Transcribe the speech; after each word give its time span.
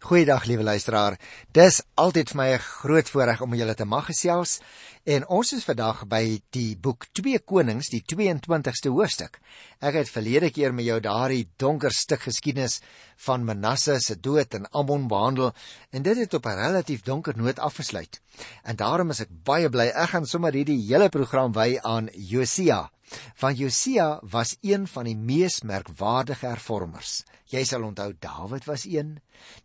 Goeiedag 0.00 0.46
liewe 0.48 0.62
luisteraar. 0.64 1.18
Dis 1.52 1.82
altyd 2.00 2.30
vir 2.32 2.36
my 2.36 2.46
'n 2.54 2.58
groot 2.58 3.08
voorreg 3.12 3.40
om 3.44 3.54
julle 3.54 3.74
te 3.74 3.84
mag 3.84 4.06
gesels 4.06 4.60
en 5.04 5.26
ons 5.28 5.52
is 5.52 5.64
vandag 5.64 6.06
by 6.08 6.40
die 6.56 6.76
boek 6.76 7.04
2 7.12 7.38
Konings, 7.44 7.90
die 7.92 8.00
22ste 8.12 8.88
hoofstuk. 8.88 9.38
Ek 9.78 9.94
het 9.94 10.08
verlede 10.08 10.50
keer 10.50 10.72
met 10.72 10.86
jou 10.86 11.00
daardie 11.00 11.50
donker 11.56 11.92
stuk 11.92 12.20
geskiedenis 12.20 12.80
van 13.16 13.44
Manasse 13.44 14.00
se 14.00 14.16
dood 14.16 14.54
en 14.54 14.72
Amon 14.72 15.06
behandel 15.08 15.52
en 15.90 16.02
dit 16.02 16.16
het 16.16 16.34
op 16.34 16.46
'n 16.46 16.56
relatief 16.56 17.02
donker 17.02 17.36
noot 17.36 17.58
afgesluit. 17.58 18.20
En 18.64 18.76
daarom 18.76 19.10
is 19.10 19.20
ek 19.20 19.28
baie 19.44 19.68
bly 19.68 19.88
ek 19.88 20.08
gaan 20.08 20.26
sommer 20.26 20.52
hierdie 20.52 20.80
hele 20.88 21.08
program 21.08 21.52
wy 21.52 21.78
aan 21.82 22.08
Josia. 22.14 22.90
Want 23.40 23.58
Josia 23.58 24.20
was 24.22 24.56
een 24.60 24.86
van 24.86 25.08
die 25.08 25.16
mees 25.16 25.60
merkwaardige 25.66 26.46
hervormers. 26.46 27.22
Jy 27.50 27.64
sal 27.66 27.82
onthou 27.82 28.12
Dawid 28.18 28.68
was 28.68 28.84
een, 28.86 29.16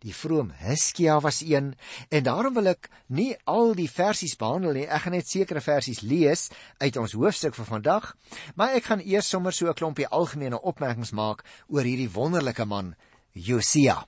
die 0.02 0.14
vroom 0.14 0.50
Hiskia 0.58 1.20
was 1.20 1.42
een 1.44 1.74
en 2.08 2.26
daarom 2.26 2.56
wil 2.58 2.72
ek 2.72 2.90
nie 3.06 3.36
al 3.44 3.74
die 3.78 3.90
versies 3.90 4.34
behandel 4.40 4.74
nie. 4.78 4.88
Ek 4.88 5.06
gaan 5.06 5.14
net 5.18 5.30
sekere 5.30 5.62
versies 5.62 6.02
lees 6.02 6.48
uit 6.82 6.96
ons 6.96 7.14
hoofstuk 7.14 7.54
vir 7.54 7.70
vandag, 7.70 8.10
maar 8.56 8.74
ek 8.74 8.90
gaan 8.90 9.04
eers 9.04 9.30
sommer 9.30 9.52
so 9.52 9.68
'n 9.68 9.78
klompie 9.78 10.10
algemene 10.10 10.60
opmerkings 10.60 11.12
maak 11.12 11.44
oor 11.68 11.84
hierdie 11.84 12.10
wonderlike 12.10 12.64
man 12.64 12.94
Josia. 13.32 14.06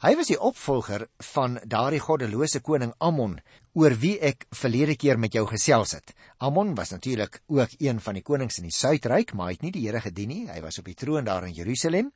Hy 0.00 0.14
was 0.16 0.30
die 0.30 0.38
opvolger 0.40 1.02
van 1.34 1.58
daardie 1.68 2.00
goddelose 2.00 2.62
koning 2.64 2.94
Amon 3.04 3.34
oor 3.76 3.92
wie 4.00 4.14
ek 4.24 4.46
verlede 4.56 4.94
keer 4.96 5.18
met 5.20 5.34
jou 5.36 5.42
gesels 5.50 5.92
het. 5.92 6.14
Amon 6.40 6.70
was 6.78 6.94
natuurlik 6.94 7.42
ook 7.52 7.74
een 7.76 8.00
van 8.00 8.16
die 8.16 8.24
konings 8.24 8.56
in 8.62 8.70
die 8.70 8.72
Suidryk, 8.72 9.34
maar 9.36 9.50
hy 9.50 9.58
het 9.58 9.66
nie 9.66 9.74
die 9.74 9.84
Here 9.84 10.00
gedien 10.00 10.32
nie. 10.32 10.46
Hy 10.48 10.62
was 10.64 10.80
op 10.80 10.88
die 10.88 10.96
troon 10.96 11.28
daar 11.28 11.44
in 11.44 11.52
Jerusalem. 11.52 12.08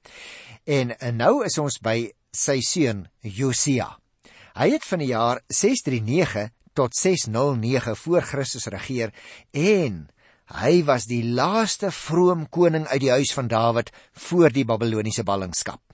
En, 0.65 0.97
en 0.97 1.21
nou 1.21 1.45
is 1.45 1.61
ons 1.61 1.77
by 1.85 2.09
sy 2.33 2.57
seun 2.65 3.05
Josia. 3.21 3.91
Hy 4.57 4.73
het 4.73 4.89
van 4.89 5.05
die 5.05 5.13
jaar 5.13 5.45
639 5.53 6.55
tot 6.73 6.97
609 6.97 8.01
voor 8.01 8.25
Christus 8.25 8.71
regeer 8.73 9.13
en 9.53 10.07
hy 10.57 10.79
was 10.89 11.05
die 11.05 11.21
laaste 11.37 11.93
vroom 11.93 12.49
koning 12.49 12.89
uit 12.89 13.03
die 13.05 13.13
huis 13.13 13.37
van 13.37 13.53
Dawid 13.53 13.93
voor 14.31 14.57
die 14.57 14.65
Babiloniese 14.65 15.29
ballingskap. 15.29 15.85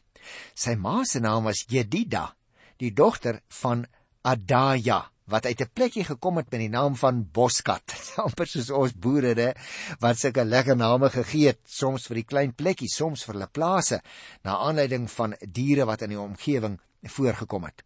Sy 0.55 0.75
ma 0.77 1.05
se 1.05 1.21
naam 1.21 1.45
was 1.45 1.65
Jedida, 1.69 2.35
die 2.79 2.93
dogter 2.93 3.41
van 3.63 3.87
Adaya 4.23 5.11
wat 5.31 5.47
uit 5.47 5.61
'n 5.61 5.71
plekkie 5.73 6.05
gekom 6.05 6.37
het 6.37 6.51
met 6.51 6.61
die 6.61 6.69
naam 6.69 6.97
van 6.97 7.29
Boskat. 7.33 7.95
amper 8.25 8.47
soos 8.47 8.71
ons 8.71 8.93
boere 8.93 9.35
hè 9.35 9.53
wat 10.01 10.19
sulke 10.19 10.45
lekker 10.45 10.77
name 10.77 11.11
gegee 11.11 11.47
het, 11.53 11.61
soms 11.65 12.07
vir 12.07 12.21
die 12.21 12.29
klein 12.33 12.53
plekkies, 12.53 12.97
soms 12.97 13.25
vir 13.25 13.35
hulle 13.35 13.47
plase, 13.47 14.01
na 14.43 14.59
aanleiding 14.59 15.11
van 15.11 15.37
diere 15.41 15.87
wat 15.87 16.03
in 16.03 16.11
die 16.11 16.21
omgewing 16.21 16.81
voorgekom 17.03 17.65
het. 17.65 17.85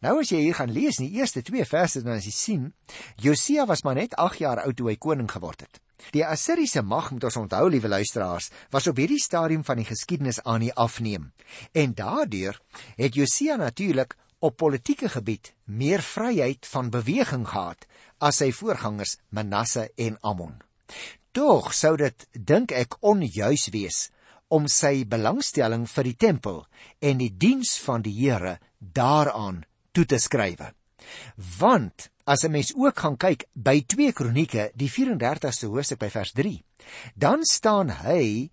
Nou 0.00 0.20
as 0.20 0.30
jy 0.30 0.40
hier 0.40 0.54
gaan 0.54 0.72
lees 0.72 0.98
in 0.98 1.10
die 1.10 1.20
eerste 1.20 1.42
2 1.42 1.64
verse 1.64 2.02
dan 2.02 2.16
as 2.16 2.24
jy 2.24 2.32
sien, 2.32 2.72
Josia 3.16 3.66
was 3.66 3.84
maar 3.84 3.94
net 3.94 4.14
8 4.14 4.38
jaar 4.38 4.62
oud 4.64 4.76
toe 4.76 4.88
hy 4.88 4.96
koning 4.96 5.30
geword 5.30 5.60
het. 5.60 5.80
Die 6.14 6.24
Assiriese 6.26 6.82
mag, 6.82 7.10
moet 7.10 7.24
ons 7.28 7.36
onthou, 7.36 7.66
liewe 7.70 7.88
luisteraars, 7.88 8.50
was 8.70 8.86
op 8.86 9.00
hierdie 9.00 9.20
stadium 9.22 9.64
van 9.64 9.80
die 9.80 9.88
geskiedenis 9.88 10.40
aan 10.44 10.64
die 10.66 10.74
afneem. 10.74 11.32
En 11.72 11.94
daardeur 11.94 12.60
het 12.96 13.18
Josia 13.18 13.56
natuurlik 13.56 14.16
op 14.38 14.56
politieke 14.56 15.08
gebied 15.08 15.52
meer 15.64 16.02
vryheid 16.02 16.66
van 16.66 16.90
beweging 16.90 17.46
gehad 17.48 17.86
as 18.18 18.38
sy 18.42 18.52
voorgangers 18.54 19.16
Manasse 19.34 19.88
en 19.96 20.18
Amon. 20.22 20.54
Tog 21.34 21.72
sou 21.74 21.96
dit 21.98 22.26
dink 22.32 22.72
ek 22.72 22.96
onjuis 23.04 23.68
wees 23.74 23.98
om 24.54 24.68
sy 24.70 25.04
belangstelling 25.04 25.84
vir 25.90 26.08
die 26.08 26.16
tempel 26.16 26.62
en 27.04 27.20
die 27.20 27.32
diens 27.36 27.76
van 27.84 28.02
die 28.06 28.14
Here 28.16 28.56
daaraan 28.78 29.64
toe 29.92 30.06
te 30.08 30.18
skrywe. 30.18 30.72
Want 31.58 32.08
as 32.28 32.44
'n 32.44 32.52
mens 32.52 32.74
ook 32.76 32.98
gaan 32.98 33.16
kyk 33.16 33.46
by 33.52 33.80
2 33.86 34.12
Kronieke, 34.12 34.70
die 34.74 34.90
34ste 34.92 35.66
hoofstuk 35.66 35.98
by 35.98 36.10
vers 36.12 36.32
3, 36.32 36.64
dan 37.14 37.44
staan 37.44 37.90
hy 38.04 38.50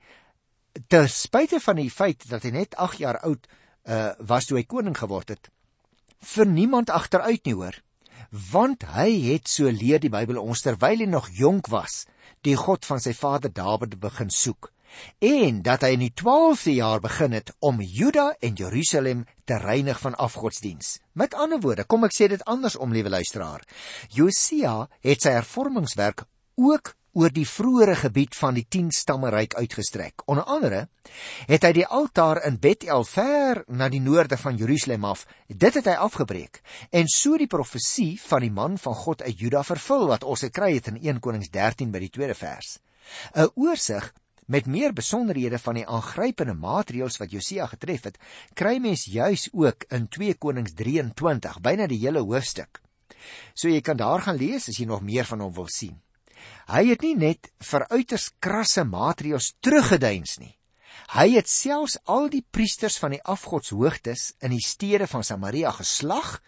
ten 0.87 1.09
spyte 1.09 1.59
van 1.59 1.75
die 1.75 1.91
feit 1.91 2.23
dat 2.29 2.43
hy 2.43 2.51
net 2.55 2.75
8 2.75 2.97
jaar 3.03 3.19
oud 3.27 3.47
uh, 3.83 4.11
was 4.19 4.45
toe 4.45 4.57
hy 4.57 4.63
koning 4.63 4.95
geword 4.97 5.29
het, 5.29 5.49
vir 6.19 6.47
niemand 6.47 6.89
agteruit 6.89 7.45
nie 7.45 7.53
hoor. 7.53 7.75
Want 8.51 8.83
hy 8.95 9.09
het 9.31 9.47
so 9.47 9.69
leer 9.69 9.99
die 9.99 10.09
Bybel 10.09 10.39
ons 10.41 10.63
terwyl 10.63 11.03
hy 11.03 11.05
nog 11.05 11.29
jonk 11.29 11.67
was 11.67 12.05
die 12.41 12.55
God 12.55 12.85
van 12.85 12.99
sy 12.99 13.13
vader 13.13 13.51
Dawid 13.53 13.99
begin 13.99 14.29
soek 14.29 14.71
en 15.19 15.61
dat 15.65 15.85
hy 15.85 15.93
in 15.95 16.05
die 16.05 16.13
12de 16.21 16.75
jaar 16.77 17.01
begin 17.03 17.35
het 17.37 17.53
om 17.59 17.81
Juda 17.81 18.35
en 18.39 18.53
Jerusalem 18.59 19.25
te 19.45 19.57
reinig 19.57 19.99
van 19.99 20.15
afgodsdiens 20.15 20.99
met 21.13 21.33
ander 21.33 21.59
woorde 21.59 21.83
kom 21.83 22.07
ek 22.07 22.15
sê 22.15 22.29
dit 22.31 22.45
anders 22.45 22.75
om 22.75 22.93
liewe 22.93 23.09
luisteraar 23.09 23.65
Josia 24.13 24.85
het 25.01 25.25
sy 25.25 25.35
hervormingswerk 25.37 26.25
ook 26.55 26.95
oor 27.15 27.31
die 27.31 27.47
vroeëre 27.47 27.95
gebied 27.95 28.35
van 28.35 28.57
die 28.57 28.65
10 28.67 28.89
stamme 28.91 29.31
ryk 29.31 29.55
uitgestrek. 29.55 30.25
Onder 30.27 30.43
andere 30.51 30.81
het 31.47 31.63
hy 31.63 31.71
die 31.77 31.87
altaar 31.87 32.41
in 32.47 32.59
Bethel 32.59 33.05
ver 33.07 33.63
na 33.71 33.87
die 33.91 34.01
noorde 34.03 34.37
van 34.37 34.59
Jerusalem 34.59 35.07
af, 35.07 35.23
dit 35.47 35.79
het 35.79 35.87
hy 35.87 35.95
afgebreek 36.05 36.59
en 36.91 37.07
so 37.11 37.39
die 37.39 37.49
profesie 37.51 38.15
van 38.19 38.43
die 38.43 38.51
man 38.51 38.75
van 38.81 38.97
God 39.05 39.23
uit 39.23 39.39
Juda 39.39 39.63
vervul 39.63 40.09
wat 40.11 40.27
ons 40.27 40.43
gekry 40.47 40.73
het 40.75 40.91
in 40.91 40.99
1 40.99 41.23
Konings 41.23 41.51
13 41.55 41.93
by 41.93 42.03
die 42.03 42.11
tweede 42.11 42.35
vers. 42.35 42.79
'n 43.35 43.47
Oorsig 43.55 44.11
met 44.45 44.65
meer 44.69 44.93
besonderhede 44.93 45.59
van 45.59 45.79
die 45.79 45.85
aangrypende 45.87 46.53
maatreëls 46.53 47.17
wat 47.21 47.31
Josia 47.31 47.67
getref 47.71 48.09
het, 48.09 48.17
kry 48.53 48.77
mens 48.79 49.05
juis 49.09 49.47
ook 49.53 49.87
in 49.89 50.07
2 50.07 50.37
Konings 50.41 50.73
23, 50.77 51.61
byna 51.61 51.87
die 51.87 52.01
hele 52.03 52.21
hoofstuk. 52.25 52.81
So 53.53 53.69
jy 53.69 53.81
kan 53.81 53.97
daar 53.97 54.21
gaan 54.21 54.37
lees 54.37 54.69
as 54.69 54.77
jy 54.79 54.85
nog 54.89 55.01
meer 55.01 55.25
van 55.25 55.41
hom 55.41 55.53
wil 55.53 55.69
sien. 55.71 55.97
Hy 56.69 56.83
het 56.91 57.01
nie 57.01 57.15
net 57.17 57.49
vir 57.63 57.87
uiters 57.89 58.29
krasse 58.39 58.83
maatreëls 58.85 59.55
teruggeduins 59.65 60.37
nie. 60.41 60.53
Hy 61.13 61.35
het 61.35 61.49
selfs 61.49 61.99
al 62.09 62.29
die 62.33 62.43
priesters 62.51 62.97
van 63.01 63.13
die 63.13 63.21
afgodshoogtes 63.21 64.33
in 64.41 64.55
die 64.55 64.63
stede 64.63 65.07
van 65.07 65.23
Samaria 65.23 65.71
geslag 65.75 66.39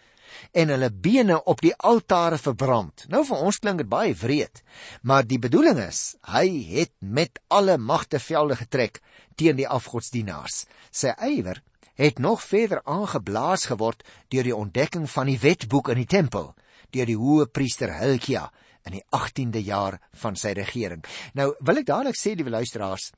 en 0.52 0.72
hulle 0.72 0.90
bene 0.90 1.38
op 1.44 1.62
die 1.64 1.74
altare 1.76 2.38
verbrand. 2.38 3.06
Nou 3.08 3.24
vir 3.28 3.44
ons 3.48 3.58
klink 3.62 3.82
dit 3.82 3.90
baie 3.90 4.14
wreed, 4.18 4.62
maar 5.02 5.26
die 5.26 5.40
bedoeling 5.42 5.80
is, 5.82 6.16
hy 6.32 6.46
het 6.74 6.92
met 7.00 7.40
alle 7.48 7.78
magte 7.78 8.20
velde 8.22 8.58
getrek 8.60 9.02
teen 9.38 9.58
die 9.58 9.68
afgodsdienaars. 9.68 10.64
Sy 10.90 11.14
ywer 11.28 11.62
het 11.98 12.18
nog 12.22 12.42
verder 12.42 12.80
aangeblaas 12.84 13.66
geword 13.70 14.04
deur 14.30 14.46
die 14.46 14.56
ontdekking 14.56 15.08
van 15.10 15.26
die 15.26 15.38
wetboek 15.42 15.90
in 15.94 16.02
die 16.04 16.10
tempel 16.10 16.52
deur 16.94 17.08
die 17.10 17.18
hoë 17.18 17.48
priester 17.52 17.90
Hilkia 17.98 18.46
in 18.88 18.96
die 18.96 19.04
18de 19.12 19.60
jaar 19.64 19.98
van 20.22 20.36
sy 20.38 20.54
regering. 20.56 21.02
Nou 21.36 21.52
wil 21.60 21.82
ek 21.82 21.88
dadelik 21.90 22.16
sê 22.16 22.32
liewe 22.36 22.54
luisteraars, 22.54 23.10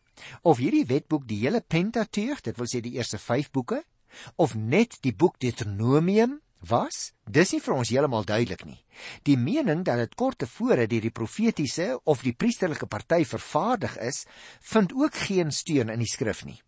of 0.42 0.58
hierdie 0.58 0.86
wetboek 0.88 1.26
die 1.28 1.42
hele 1.44 1.60
Pentateug, 1.60 2.42
dit 2.42 2.58
wil 2.58 2.68
sê 2.70 2.82
die 2.82 2.96
eerste 2.98 3.20
5 3.20 3.52
boeke, 3.54 3.82
of 4.36 4.56
net 4.58 4.98
die 5.04 5.14
boek 5.14 5.38
Deuteronomium 5.42 6.40
was, 6.68 7.12
dis 7.24 7.52
nie 7.54 7.60
vir 7.64 7.74
ons 7.74 7.90
heeltemal 7.92 8.26
duidelik 8.28 8.64
nie. 8.68 8.78
Die 9.24 9.36
mening 9.40 9.84
dat 9.84 10.00
dit 10.02 10.14
kort 10.14 10.40
tevore 10.42 10.86
deur 10.86 11.04
die 11.06 11.14
profetiese 11.14 11.94
of 12.04 12.24
die 12.26 12.34
priesterlike 12.36 12.86
party 12.86 13.24
vervaardig 13.24 13.96
is, 14.04 14.24
vind 14.60 14.92
ook 14.92 15.14
geen 15.26 15.52
steun 15.52 15.88
in 15.88 16.04
die 16.04 16.10
skrif 16.10 16.44
nie. 16.44 16.60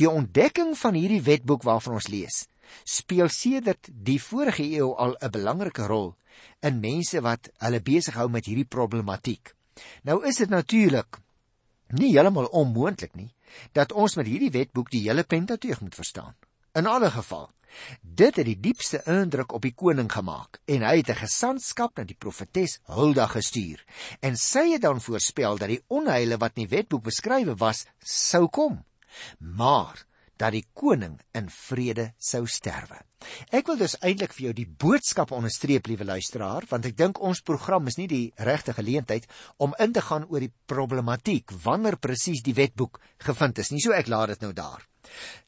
Die 0.00 0.10
ontdekking 0.10 0.74
van 0.78 0.94
hierdie 0.94 1.22
wetboek 1.22 1.66
waarvan 1.66 1.98
ons 1.98 2.08
lees, 2.08 2.46
speel 2.84 3.28
sedert 3.30 3.90
die 3.90 4.18
vorige 4.22 4.64
eeu 4.64 4.94
al 4.94 5.16
'n 5.20 5.30
belangrike 5.30 5.86
rol 5.86 6.16
in 6.62 6.80
mense 6.80 7.20
wat 7.20 7.50
hulle 7.58 7.80
besig 7.80 8.14
hou 8.14 8.28
met 8.28 8.46
hierdie 8.46 8.68
problematiek. 8.68 9.54
Nou 10.02 10.24
is 10.26 10.36
dit 10.36 10.50
natuurlik 10.50 11.20
nie 11.88 12.12
heeltemal 12.12 12.46
onmoontlik 12.46 13.14
nie 13.14 13.30
dat 13.72 13.92
ons 13.92 14.16
met 14.16 14.26
hierdie 14.26 14.50
wetboek 14.50 14.90
die 14.90 15.04
hele 15.06 15.24
Pentateug 15.24 15.80
moet 15.80 15.94
verstaan. 15.94 16.34
In 16.74 16.86
alle 16.86 17.10
geval, 17.10 17.50
dit 18.00 18.36
het 18.36 18.46
die 18.46 18.60
diepste 18.60 19.02
indruk 19.06 19.52
op 19.52 19.62
die 19.62 19.74
koning 19.74 20.10
gemaak 20.12 20.60
en 20.66 20.82
hy 20.82 20.96
het 20.96 21.10
'n 21.10 21.22
gesandskap 21.26 21.96
na 21.96 22.04
die 22.04 22.18
profetes 22.18 22.78
Hulda 22.86 23.26
gestuur 23.26 23.84
en 24.20 24.36
sy 24.36 24.72
het 24.72 24.82
dan 24.82 25.00
voorspel 25.00 25.58
dat 25.58 25.68
die 25.68 25.84
onheile 25.88 26.36
wat 26.36 26.56
in 26.56 26.66
die 26.66 26.76
wetboek 26.76 27.02
beskryf 27.02 27.58
was 27.58 27.86
sou 28.00 28.48
kom. 28.48 28.84
Maar 29.38 30.06
dat 30.36 30.52
die 30.52 30.64
koning 30.76 31.16
in 31.36 31.48
vrede 31.52 32.10
sou 32.20 32.44
sterwe. 32.46 33.00
Ek 33.56 33.68
wil 33.70 33.78
dus 33.80 33.96
eintlik 34.04 34.34
vir 34.36 34.48
jou 34.48 34.54
die 34.58 34.68
boodskap 34.68 35.32
onderstreep, 35.32 35.88
liewe 35.88 36.04
luisteraar, 36.04 36.66
want 36.68 36.86
ek 36.90 36.96
dink 36.98 37.20
ons 37.24 37.40
program 37.40 37.88
is 37.88 37.96
nie 37.96 38.08
die 38.10 38.24
regte 38.48 38.74
geleentheid 38.76 39.24
om 39.56 39.74
in 39.80 39.94
te 39.96 40.04
gaan 40.04 40.28
oor 40.28 40.44
die 40.44 40.52
problematiek 40.68 41.56
wanneer 41.64 41.96
presies 41.96 42.44
die 42.44 42.56
wetboek 42.56 43.00
gevind 43.24 43.62
is 43.64 43.72
nie. 43.72 43.80
So 43.80 43.96
ek 43.96 44.12
laat 44.12 44.34
dit 44.34 44.44
nou 44.44 44.52
daar. 44.56 44.84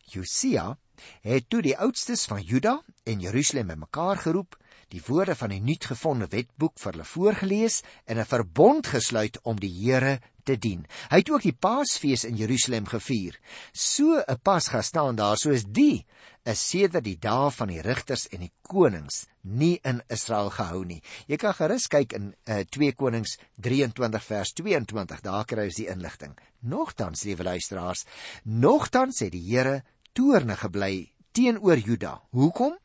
Josia 0.05 0.79
het 1.21 1.51
toe 1.51 1.63
die 1.63 1.77
oudstes 1.79 2.25
van 2.25 2.43
Juda 2.43 2.83
en 3.05 3.21
Jerusalem 3.21 3.67
bymekaar 3.67 4.17
geroep, 4.17 4.57
die 4.89 5.03
woorde 5.07 5.35
van 5.37 5.53
die 5.53 5.61
nuutgevonde 5.61 6.29
wetboek 6.33 6.79
vir 6.81 6.93
hulle 6.93 7.05
voorgeles 7.05 7.83
en 8.07 8.19
'n 8.19 8.25
verbond 8.25 8.87
gesluit 8.87 9.39
om 9.43 9.61
die 9.61 9.73
Here 9.73 10.21
te 10.45 10.57
dien. 10.57 10.87
Hy 11.11 11.17
het 11.17 11.31
ook 11.31 11.43
die 11.43 11.53
Paasfees 11.53 12.25
in 12.25 12.37
Jerusalem 12.37 12.87
gevier. 12.87 13.39
So 13.73 14.23
'n 14.27 14.41
Pasga 14.43 14.83
staan 14.83 15.17
daar 15.17 15.37
soos 15.37 15.65
die 15.65 16.07
is 16.45 16.69
sedert 16.69 17.05
die 17.05 17.19
dae 17.21 17.51
van 17.51 17.69
die 17.69 17.83
rigters 17.85 18.27
en 18.33 18.41
die 18.41 18.53
konings 18.63 19.27
nie 19.43 19.79
in 19.85 20.01
Israel 20.09 20.51
gehou 20.51 20.85
nie. 20.85 21.03
Jy 21.27 21.37
kan 21.37 21.55
gerus 21.55 21.89
kyk 21.89 22.13
in 22.13 22.35
uh, 22.49 22.65
2 22.65 22.93
Konings 22.93 23.37
23 23.57 24.25
vers 24.25 24.53
22, 24.53 25.21
daar 25.21 25.45
kry 25.45 25.69
jy 25.69 25.75
die 25.77 25.91
inligting. 25.93 26.35
Nogtans, 26.61 27.25
liewe 27.25 27.45
luisteraars, 27.45 28.07
nogtans 28.45 29.21
het 29.21 29.33
die 29.33 29.45
Here 29.45 29.83
toornig 30.13 30.61
gebly 30.61 31.13
teenoor 31.33 31.79
Juda. 31.79 32.23
Hoekom? 32.31 32.79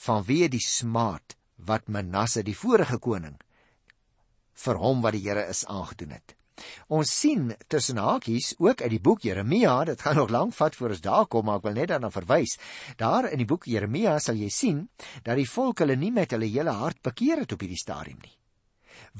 Vanweë 0.00 0.48
die 0.48 0.62
smaad 0.64 1.36
wat 1.68 1.88
Manasse 1.92 2.42
die 2.46 2.56
vorige 2.56 2.96
koning 2.98 3.36
vir 4.60 4.78
hom 4.80 5.02
wat 5.04 5.16
die 5.16 5.24
Here 5.24 5.42
is 5.48 5.64
aangedoen 5.68 6.14
het. 6.16 6.34
Ons 6.92 7.12
sien 7.12 7.50
tussen 7.72 8.00
hakies 8.00 8.54
ook 8.58 8.82
uit 8.82 8.90
die 8.92 9.00
boek 9.00 9.22
Jeremia, 9.24 9.84
dit 9.88 10.00
gaan 10.00 10.16
nog 10.16 10.32
lank 10.32 10.54
vat 10.56 10.76
voor 10.76 10.94
ons 10.96 11.04
daar 11.04 11.26
kom, 11.26 11.46
maar 11.48 11.60
ek 11.60 11.68
wil 11.68 11.76
net 11.78 11.92
daarna 11.92 12.10
verwys. 12.12 12.56
Daar 13.00 13.30
in 13.30 13.40
die 13.40 13.48
boek 13.48 13.68
Jeremia 13.68 14.18
sal 14.20 14.40
jy 14.40 14.50
sien 14.52 14.82
dat 15.24 15.40
die 15.40 15.48
volk 15.48 15.84
hulle 15.84 15.96
nie 15.96 16.12
met 16.12 16.32
hulle 16.36 16.48
hele 16.48 16.76
hart 16.80 17.00
bekeer 17.04 17.44
het 17.44 17.52
op 17.56 17.64
hierdie 17.64 17.80
stadium 17.80 18.20
nie. 18.24 18.36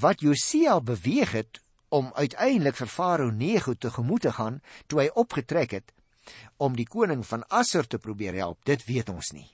Wat 0.01 0.21
Josia 0.25 0.81
beweeg 0.81 1.37
het 1.37 1.63
om 1.89 2.13
uiteindelik 2.15 2.77
vir 2.81 2.93
Farao 2.97 3.31
Nego 3.31 3.75
te 3.75 3.91
gemoed 3.91 4.29
te 4.29 4.33
gaan 4.33 4.61
toe 4.87 5.05
hy 5.05 5.09
opgetrek 5.13 5.77
het 5.81 5.97
om 6.57 6.77
die 6.77 6.87
koning 6.87 7.25
van 7.27 7.45
Assur 7.49 7.89
te 7.89 7.99
probeer 7.99 8.37
help, 8.39 8.61
dit 8.65 8.85
weet 8.87 9.09
ons 9.09 9.33
nie. 9.33 9.49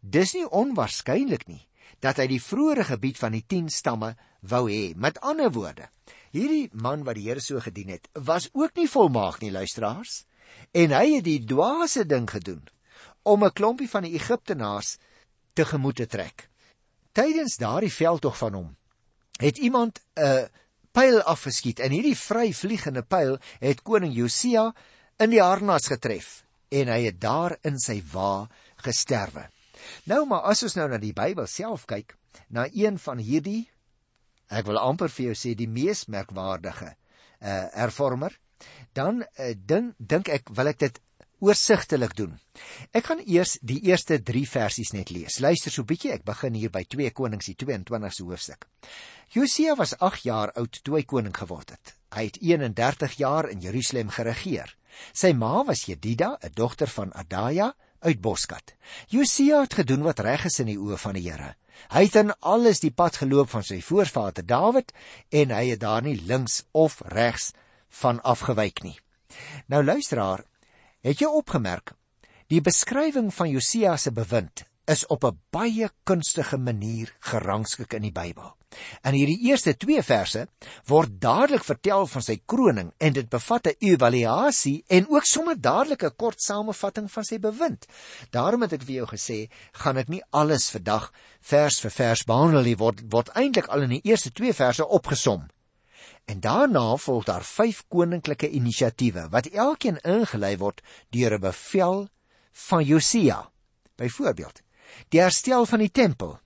Dis 0.00 0.34
nie 0.34 0.46
onwaarskynlik 0.46 1.46
nie 1.48 1.62
dat 2.00 2.18
hy 2.20 2.26
die 2.28 2.42
vroeëre 2.42 2.84
gebied 2.84 3.18
van 3.18 3.32
die 3.32 3.44
10 3.48 3.70
stamme 3.72 4.12
wou 4.44 4.66
hê. 4.68 4.94
Met 4.94 5.20
ander 5.24 5.50
woorde, 5.52 5.88
hierdie 6.34 6.68
man 6.72 7.04
wat 7.06 7.16
die 7.16 7.26
Here 7.28 7.40
so 7.40 7.60
gedien 7.62 7.88
het, 7.94 8.08
was 8.12 8.50
ook 8.52 8.76
nie 8.76 8.88
volmaak 8.90 9.40
nie, 9.40 9.50
luisteraars. 9.50 10.24
En 10.76 10.92
hy 10.92 11.16
het 11.16 11.24
die 11.24 11.40
dwaase 11.44 12.04
ding 12.06 12.28
gedoen 12.30 12.62
om 13.22 13.44
'n 13.44 13.52
klompie 13.52 13.88
van 13.88 14.02
die 14.02 14.14
Egiptenaars 14.14 14.98
te 15.54 15.64
gemoed 15.64 15.96
te 15.96 16.06
trek. 16.06 16.48
Tydens 17.12 17.56
daardie 17.56 17.92
veldtog 17.92 18.36
van 18.38 18.54
hom 18.54 18.76
het 19.40 19.58
iemand 19.58 20.00
'n 20.16 20.48
pyl 20.92 21.20
afgeskiet 21.22 21.80
en 21.80 21.90
hierdie 21.90 22.16
vryvliegende 22.16 23.02
pyl 23.02 23.38
het 23.60 23.82
koning 23.82 24.14
Josia 24.14 24.74
in 25.18 25.30
die 25.30 25.42
harnas 25.42 25.86
getref 25.86 26.44
en 26.68 26.88
hy 26.88 27.04
het 27.04 27.20
daar 27.20 27.56
in 27.62 27.78
sy 27.78 28.02
wa 28.12 28.48
gesterwe. 28.76 29.50
Nou 30.04 30.26
maar 30.26 30.46
as 30.50 30.62
ons 30.62 30.76
nou 30.76 30.88
na 30.88 30.98
die 30.98 31.14
Bybel 31.16 31.46
self 31.46 31.86
kyk, 31.86 32.16
na 32.48 32.66
een 32.72 32.98
van 32.98 33.18
hierdie 33.18 33.68
ek 34.48 34.66
wil 34.66 34.78
amper 34.78 35.10
vir 35.10 35.30
jou 35.30 35.34
sê 35.34 35.54
die 35.58 35.68
mees 35.68 36.06
merkwaardige 36.06 36.94
uh 37.42 37.64
hervormer, 37.74 38.32
dan 38.96 39.20
uh, 39.22 39.52
dink 39.54 39.94
dink 39.98 40.30
ek 40.32 40.48
wil 40.56 40.70
ek 40.70 40.78
dit 40.78 41.00
oorsigtelik 41.44 42.14
doen. 42.16 42.38
Ek 42.96 43.10
gaan 43.10 43.20
eers 43.26 43.58
die 43.60 43.82
eerste 43.90 44.16
3 44.24 44.46
versies 44.48 44.94
net 44.96 45.10
lees. 45.12 45.40
Luister 45.40 45.70
so 45.70 45.82
'n 45.82 45.90
bietjie, 45.90 46.12
ek 46.12 46.24
begin 46.24 46.54
hier 46.54 46.70
by 46.70 46.84
2 46.84 47.10
Konings 47.10 47.46
die 47.46 47.56
22ste 47.56 48.24
hoofstuk. 48.24 48.66
Josia 49.34 49.76
was 49.76 49.98
8 50.00 50.24
jaar 50.24 50.52
oud 50.56 50.80
toe 50.82 50.96
hy 50.96 51.02
koning 51.02 51.36
geword 51.36 51.70
het. 51.70 51.94
Hy 52.14 52.24
het 52.24 52.38
31 52.40 53.18
jaar 53.18 53.48
in 53.50 53.60
Jerusalem 53.60 54.08
geregeer. 54.08 54.76
Sy 55.12 55.32
ma 55.32 55.62
was 55.64 55.84
Jedida, 55.84 56.38
'n 56.42 56.52
dogter 56.54 56.88
van 56.88 57.12
Adaja, 57.12 57.74
uit 58.06 58.20
Boskat. 58.22 58.74
Josia 59.10 59.60
het 59.64 59.74
gedoen 59.74 60.04
wat 60.06 60.22
reg 60.22 60.46
is 60.46 60.60
in 60.62 60.70
die 60.70 60.78
oë 60.78 60.98
van 61.02 61.18
die 61.18 61.26
Here. 61.26 61.54
Hy 61.92 62.06
het 62.06 62.16
in 62.20 62.32
alles 62.40 62.80
die 62.80 62.92
pad 62.94 63.18
geloop 63.20 63.50
van 63.52 63.66
sy 63.66 63.80
voorvader 63.84 64.46
Dawid 64.46 64.94
en 65.34 65.52
hy 65.52 65.64
het 65.72 65.82
daar 65.82 66.06
nie 66.06 66.16
links 66.16 66.62
of 66.72 67.02
regs 67.12 67.50
van 68.00 68.22
afgewyk 68.22 68.82
nie. 68.86 68.96
Nou 69.66 69.82
luisteraar, 69.84 70.46
het 71.02 71.20
jy 71.20 71.28
opgemerk 71.28 71.94
die 72.46 72.62
beskrywing 72.62 73.32
van 73.34 73.50
Josia 73.50 73.96
se 73.98 74.12
bewind 74.14 74.64
is 74.86 75.06
op 75.06 75.24
'n 75.24 75.38
baie 75.50 75.90
kunstige 76.04 76.58
manier 76.58 77.14
gerangskik 77.20 77.92
in 77.92 78.02
die 78.02 78.12
Bybel. 78.12 78.56
In 79.02 79.14
hierdie 79.16 79.48
eerste 79.48 79.76
2 79.76 80.02
verse 80.02 80.42
word 80.90 81.20
dadelik 81.20 81.64
vertel 81.64 82.06
van 82.06 82.22
sy 82.22 82.36
kroning 82.52 82.92
en 82.98 83.12
dit 83.12 83.28
bevat 83.28 83.66
'n 83.66 83.76
evaluasie 83.78 84.84
en 84.88 85.08
ook 85.08 85.24
sommer 85.24 85.60
dadelik 85.60 86.02
'n 86.04 86.16
kort 86.16 86.42
samevatting 86.42 87.10
van 87.10 87.24
sy 87.24 87.38
bewind. 87.38 87.86
Daarom 88.30 88.62
het 88.62 88.72
ek 88.72 88.82
vir 88.82 88.94
jou 88.94 89.06
gesê, 89.06 89.50
gaan 89.72 89.96
ek 89.96 90.08
nie 90.08 90.22
alles 90.30 90.70
vandag 90.70 91.12
vers 91.40 91.80
vir 91.80 91.90
vers 91.90 92.24
behandel 92.24 92.62
nie, 92.62 92.76
word 92.76 93.02
word 93.10 93.28
eintlik 93.34 93.68
al 93.68 93.82
in 93.82 93.90
die 93.90 94.04
eerste 94.04 94.30
2 94.32 94.52
verse 94.52 94.86
opgesom. 94.86 95.48
En 96.26 96.40
daarna 96.40 96.96
volg 96.96 97.24
daar 97.24 97.44
5 97.44 97.84
koninklike 97.88 98.50
inisiatiewe 98.50 99.28
wat 99.30 99.46
elkeen 99.46 99.98
ingelei 100.02 100.56
word 100.56 100.82
deur 101.10 101.34
'n 101.34 101.40
bevel 101.40 102.08
van 102.52 102.84
Josia. 102.84 103.50
Byvoorbeeld, 103.96 104.65
die 105.08 105.20
herstel 105.20 105.66
van 105.66 105.82
die 105.84 105.90
tempel 105.90 106.38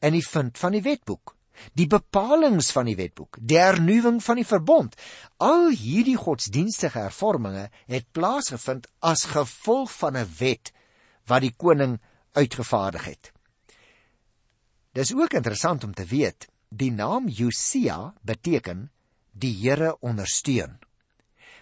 en 0.00 0.12
die 0.16 0.24
vind 0.24 0.58
van 0.58 0.72
die 0.72 0.82
wetboek, 0.82 1.34
die 1.76 1.86
bepalinge 1.90 2.62
van 2.72 2.88
die 2.88 2.96
wetboek, 2.96 3.38
die 3.40 3.58
hernuwing 3.60 4.20
van 4.24 4.40
die 4.40 4.46
verbond. 4.46 4.96
Al 5.36 5.68
hierdie 5.76 6.16
godsdienstige 6.16 7.04
hervorminge 7.04 7.68
het 7.90 8.08
plaasgevind 8.16 8.88
as 9.00 9.28
gevolg 9.34 9.92
van 9.92 10.16
'n 10.16 10.28
wet 10.38 10.72
wat 11.26 11.42
die 11.42 11.54
koning 11.56 12.00
uitgevaardig 12.32 13.04
het. 13.04 13.32
Dis 14.92 15.14
ook 15.14 15.32
interessant 15.32 15.84
om 15.84 15.94
te 15.94 16.04
weet, 16.04 16.48
die 16.68 16.90
naam 16.90 17.28
Josia 17.28 18.14
beteken 18.22 18.90
die 19.32 19.54
Here 19.62 19.96
ondersteun. 20.00 20.78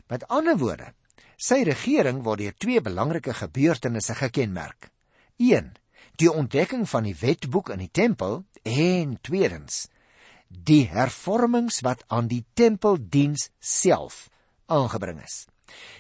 Met 0.09 0.25
ander 0.29 0.57
woorde, 0.57 0.95
sy 1.37 1.63
regering 1.63 2.23
word 2.23 2.39
deur 2.39 2.55
twee 2.57 2.81
belangrike 2.81 3.35
gebeurtenisse 3.35 4.15
gekenmerk. 4.15 4.91
1 5.37 5.75
die 6.19 6.31
ontdekking 6.33 6.83
van 6.91 7.07
die 7.07 7.15
wetboek 7.15 7.71
in 7.75 7.85
die 7.85 7.93
tempel 7.95 8.43
en 8.67 9.19
tweedens 9.23 9.87
die 10.49 10.87
hervormings 10.89 11.83
wat 11.85 12.03
aan 12.09 12.29
die 12.31 12.43
tempeldiens 12.57 13.51
self 13.61 14.29
aangebring 14.67 15.21
is. 15.23 15.45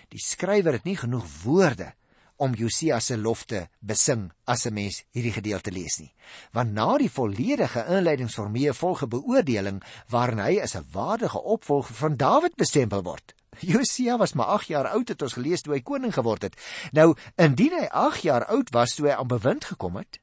Die 0.08 0.20
skrywer 0.20 0.78
het 0.78 0.88
nie 0.88 0.96
genoeg 0.96 1.26
woorde 1.44 1.92
om 2.38 2.54
Josia 2.54 3.00
se 3.00 3.16
lof 3.18 3.44
te 3.44 3.66
besing 3.80 4.28
as 4.46 4.66
'n 4.66 4.74
mens 4.74 5.04
hierdie 5.10 5.32
gedeelte 5.32 5.70
lees 5.70 5.98
nie. 5.98 6.12
Want 6.52 6.72
na 6.72 6.98
die 6.98 7.10
volledige 7.10 7.84
inleidingsformule 7.88 8.74
volge 8.74 9.06
beoordeling 9.06 9.82
waarin 10.08 10.38
hy 10.38 10.60
as 10.60 10.74
'n 10.74 10.86
waardige 10.92 11.42
opvolger 11.42 11.94
van 11.94 12.16
Dawid 12.16 12.54
bestempel 12.56 13.02
word. 13.02 13.34
Josia 13.72 14.16
was 14.16 14.32
maar 14.32 14.46
8 14.46 14.66
jaar 14.68 14.88
oud 14.88 15.08
het 15.08 15.22
ons 15.22 15.32
gelees 15.32 15.60
toe 15.62 15.74
hy 15.74 15.80
koning 15.80 16.14
geword 16.14 16.42
het. 16.42 16.56
Nou, 16.92 17.16
indien 17.36 17.72
hy 17.72 17.86
8 17.90 18.22
jaar 18.22 18.44
oud 18.44 18.70
was 18.70 18.94
toe 18.94 19.06
hy 19.06 19.12
aan 19.12 19.26
bewind 19.26 19.64
gekom 19.64 19.96
het 19.96 20.20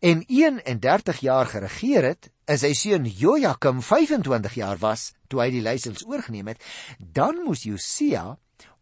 en 0.00 0.24
31 0.26 1.18
jaar 1.18 1.46
geregeer 1.46 2.04
het, 2.04 2.30
is 2.46 2.62
hy 2.62 2.72
seun 2.78 3.06
Jojakim 3.06 3.82
25 3.82 4.54
jaar 4.54 4.78
was 4.78 5.12
toe 5.28 5.42
hy 5.42 5.50
die 5.54 5.62
leiersels 5.64 6.06
oorgeneem 6.06 6.52
het, 6.52 6.62
dan 6.98 7.42
moes 7.44 7.66
Josia 7.66 8.36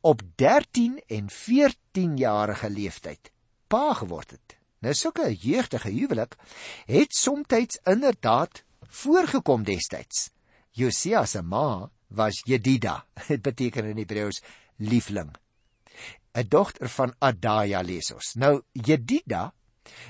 op 0.04 0.20
13 0.34 1.02
en 1.06 1.30
14 1.30 2.16
jarige 2.16 2.68
leeftyd 2.70 3.30
pa 3.66 3.94
geword 3.96 4.34
het. 4.36 4.56
Nou 4.84 4.92
sulke 4.94 5.30
jeugdige 5.32 5.88
huwelik 5.88 6.36
het 6.84 7.14
soms 7.16 7.78
inderdaad 7.84 8.62
voorgekom 8.80 9.64
destyds. 9.64 10.28
Josia 10.70 11.24
se 11.24 11.42
ma 11.42 11.90
was 12.08 12.42
Jedida. 12.44 13.06
Dit 13.28 13.42
beteken 13.42 13.84
in 13.84 13.96
Hebreëus 13.96 14.42
liefling. 14.76 15.32
'n 16.34 16.48
Dogter 16.48 16.88
van 16.88 17.14
Adaja 17.18 17.80
lees 17.80 18.12
ons. 18.12 18.34
Nou 18.34 18.62
Jedida 18.72 19.54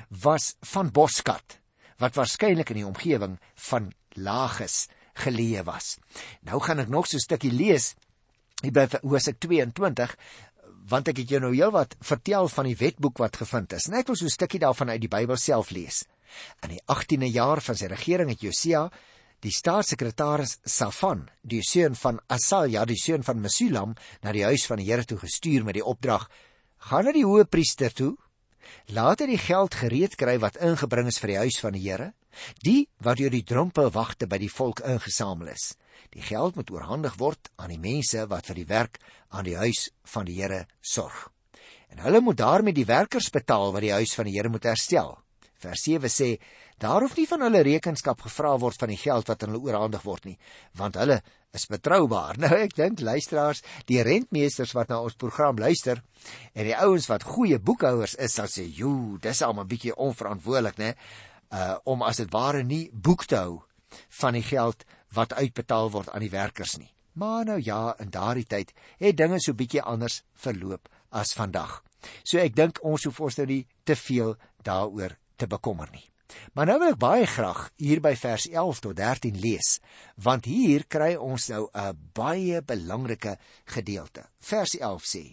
was 0.08 0.56
van 0.60 0.90
Boskat 0.90 1.60
wat 2.02 2.14
waarskynlik 2.14 2.70
in 2.70 2.82
die 2.82 2.86
omgewing 2.86 3.38
van 3.54 3.92
Lages 4.18 4.88
geleë 5.14 5.62
was. 5.62 5.98
Nou 6.40 6.58
gaan 6.60 6.82
ek 6.82 6.88
nog 6.88 7.06
so 7.06 7.16
'n 7.16 7.20
stukkie 7.20 7.52
lees 7.52 7.94
by 8.72 8.86
Hosea 9.02 9.34
22 9.38 10.16
want 10.88 11.08
ek 11.08 11.22
het 11.22 11.30
jou 11.32 11.40
nou 11.40 11.52
heelwat 11.54 11.96
vertel 12.04 12.48
van 12.52 12.68
die 12.68 12.76
wetboek 12.76 13.18
wat 13.22 13.38
gevind 13.40 13.72
is. 13.72 13.88
En 13.88 13.96
ek 13.96 14.06
wil 14.10 14.16
so 14.16 14.26
'n 14.26 14.36
stukkie 14.36 14.60
daarvan 14.60 14.90
uit 14.90 15.00
die 15.00 15.08
Bybel 15.08 15.36
self 15.36 15.70
lees. 15.70 16.04
In 16.62 16.70
die 16.70 16.82
18de 16.86 17.30
jaar 17.32 17.60
van 17.60 17.76
sy 17.76 17.86
regering 17.86 18.28
het 18.28 18.40
Josia 18.40 18.90
die 19.40 19.52
staatssekretaris 19.52 20.58
Safan, 20.64 21.28
die 21.42 21.62
seun 21.62 21.94
van 21.94 22.20
Asalja, 22.28 22.84
die 22.84 22.96
seun 22.96 23.22
van 23.22 23.40
Mesulam, 23.40 23.94
na 24.22 24.32
die 24.32 24.44
huis 24.44 24.66
van 24.66 24.80
die 24.80 24.88
Here 24.88 25.04
toe 25.04 25.18
gestuur 25.18 25.64
met 25.64 25.74
die 25.74 25.84
opdrag: 25.84 26.28
"Gaan 26.78 27.04
na 27.04 27.12
die 27.12 27.24
hoë 27.24 27.44
priester 27.44 27.92
toe, 27.92 28.16
laat 28.88 29.20
hy 29.20 29.26
die 29.26 29.38
geld 29.38 29.74
gereed 29.74 30.16
kry 30.16 30.38
wat 30.38 30.56
ingebring 30.56 31.06
is 31.06 31.18
vir 31.18 31.28
die 31.28 31.36
huis 31.36 31.60
van 31.60 31.72
die 31.72 31.84
Here, 31.90 32.12
die 32.64 32.88
wat 33.04 33.18
deur 33.18 33.30
die 33.30 33.44
drempelwagte 33.44 34.26
by 34.26 34.38
die 34.38 34.52
volk 34.52 34.80
ingesamel 34.80 35.52
is. 35.54 35.74
Die 36.14 36.22
geld 36.22 36.56
moet 36.56 36.70
oorhandig 36.70 37.18
word 37.18 37.50
aan 37.56 37.70
die 37.74 37.80
mense 37.80 38.26
wat 38.30 38.46
vir 38.46 38.60
die 38.62 38.68
werk 38.70 38.98
aan 39.30 39.44
die 39.44 39.56
huis 39.56 39.88
van 40.14 40.26
die 40.28 40.36
Here 40.40 40.66
sorg. 40.80 41.30
En 41.90 42.02
hulle 42.02 42.20
moet 42.20 42.38
daarmee 42.38 42.74
die 42.74 42.88
werkers 42.88 43.30
betaal 43.30 43.72
wat 43.72 43.82
die 43.82 43.94
huis 43.94 44.14
van 44.14 44.26
die 44.26 44.36
Here 44.36 44.48
moet 44.48 44.66
herstel." 44.66 45.18
Vers 45.64 45.82
7 45.86 46.10
sê: 46.10 46.28
Daar 46.78 47.00
hoef 47.00 47.14
nie 47.16 47.26
van 47.30 47.44
hulle 47.46 47.62
rekenskap 47.62 48.24
gevra 48.26 48.56
word 48.58 48.80
van 48.82 48.90
die 48.90 48.98
geld 48.98 49.28
wat 49.30 49.42
aan 49.42 49.54
hulle 49.54 49.70
oorhandig 49.70 50.02
word 50.04 50.26
nie, 50.28 50.38
want 50.76 50.98
hulle 50.98 51.20
is 51.54 51.66
betroubaar. 51.70 52.38
Nou 52.42 52.50
ek 52.58 52.74
dink 52.76 53.00
luisteraars, 53.00 53.62
die 53.88 54.02
rentmeesters 54.02 54.74
wat 54.74 54.90
na 54.90 54.98
ons 55.06 55.16
program 55.20 55.60
luister 55.62 56.02
en 56.52 56.66
die 56.66 56.74
ouens 56.74 57.06
wat 57.10 57.26
goeie 57.36 57.60
boekhouers 57.62 58.16
is, 58.18 58.34
sal 58.34 58.50
sê, 58.50 58.66
"Jo, 58.66 59.18
dis 59.22 59.42
al 59.42 59.54
'n 59.54 59.68
bietjie 59.68 59.94
onverantwoordelik, 59.94 60.78
né? 60.78 60.94
Uh 61.54 61.76
om 61.84 62.02
as 62.02 62.18
dit 62.22 62.30
ware 62.34 62.64
nie 62.66 62.88
boek 62.92 63.24
te 63.30 63.36
hou 63.36 63.62
van 64.18 64.34
die 64.34 64.42
geld 64.42 64.84
wat 65.14 65.36
uitbetaal 65.38 65.90
word 65.94 66.10
aan 66.10 66.26
die 66.26 66.34
werkers 66.34 66.76
nie." 66.78 66.90
Maar 67.14 67.44
nou 67.44 67.60
ja, 67.62 67.94
in 67.98 68.10
daardie 68.10 68.46
tyd 68.46 68.72
het 68.98 69.16
dinge 69.16 69.38
so 69.40 69.54
bietjie 69.54 69.82
anders 69.82 70.22
verloop 70.34 70.88
as 71.14 71.34
vandag. 71.38 71.82
So 72.26 72.42
ek 72.42 72.56
dink 72.58 72.80
ons 72.82 73.06
hoef 73.06 73.20
ons 73.20 73.38
nou 73.38 73.46
nie 73.46 73.62
te 73.86 73.94
veel 73.96 74.34
daaroor 74.66 75.14
te 75.38 75.46
bekommer 75.46 75.88
nie. 75.92 76.04
Maar 76.54 76.66
nou 76.66 76.78
wil 76.82 76.92
ek 76.94 77.00
baie 77.02 77.26
graag 77.30 77.60
hier 77.78 78.00
by 78.02 78.14
vers 78.18 78.48
11 78.50 78.80
tot 78.82 78.96
13 78.98 79.38
lees, 79.38 79.78
want 80.26 80.48
hier 80.50 80.86
kry 80.90 81.14
ons 81.14 81.48
nou 81.52 81.68
'n 81.70 82.10
baie 82.14 82.62
belangrike 82.62 83.38
gedeelte. 83.64 84.26
Vers 84.40 84.74
11 84.74 85.04
sê: 85.06 85.24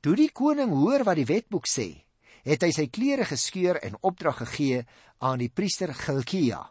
Toe 0.00 0.16
die 0.16 0.30
koning 0.32 0.70
hoor 0.70 1.04
wat 1.04 1.16
die 1.16 1.24
wetboek 1.24 1.66
sê, 1.66 2.04
het 2.48 2.64
hy 2.64 2.72
sy 2.74 2.88
klere 2.90 3.26
geskeur 3.28 3.78
en 3.82 3.98
opdrag 4.00 4.42
gegee 4.42 4.82
aan 5.22 5.38
die 5.42 5.50
priester 5.50 5.94
Gilkia, 5.94 6.64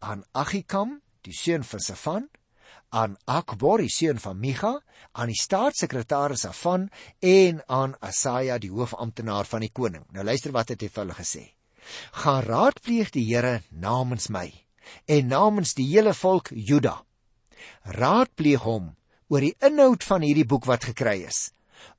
aan 0.00 0.24
Agikam, 0.32 0.98
die 1.22 1.36
seun 1.36 1.64
van 1.64 1.84
Safan, 1.84 2.26
aan 2.90 3.16
Akbor, 3.26 3.78
die 3.78 3.92
seun 3.92 4.18
van 4.18 4.40
Micha, 4.40 4.80
aan 5.12 5.30
die 5.30 5.38
staatssekretaris 5.38 6.46
Safan 6.48 6.88
en 7.22 7.62
aan 7.68 7.94
Asaja, 8.00 8.58
die 8.58 8.72
hoofamptenaar 8.72 9.46
van 9.46 9.66
die 9.66 9.72
koning. 9.72 10.06
Nou 10.10 10.26
luister 10.26 10.54
wat 10.56 10.74
het 10.74 10.82
hy 10.82 10.90
vir 10.90 11.04
hulle 11.04 11.18
gesê 11.18 11.46
gaan 12.10 12.42
raadpleeg 12.42 13.10
die 13.14 13.26
Here 13.28 13.62
namens 13.70 14.28
my 14.28 14.48
en 15.06 15.30
namens 15.30 15.74
die 15.78 15.86
hele 15.92 16.14
volk 16.14 16.50
Juda. 16.50 17.00
Raadpleeg 17.84 18.64
hom 18.66 18.94
oor 19.30 19.44
die 19.44 19.54
inhoud 19.62 20.04
van 20.06 20.24
hierdie 20.26 20.48
boek 20.48 20.66
wat 20.66 20.88
gekry 20.90 21.20
is. 21.28 21.50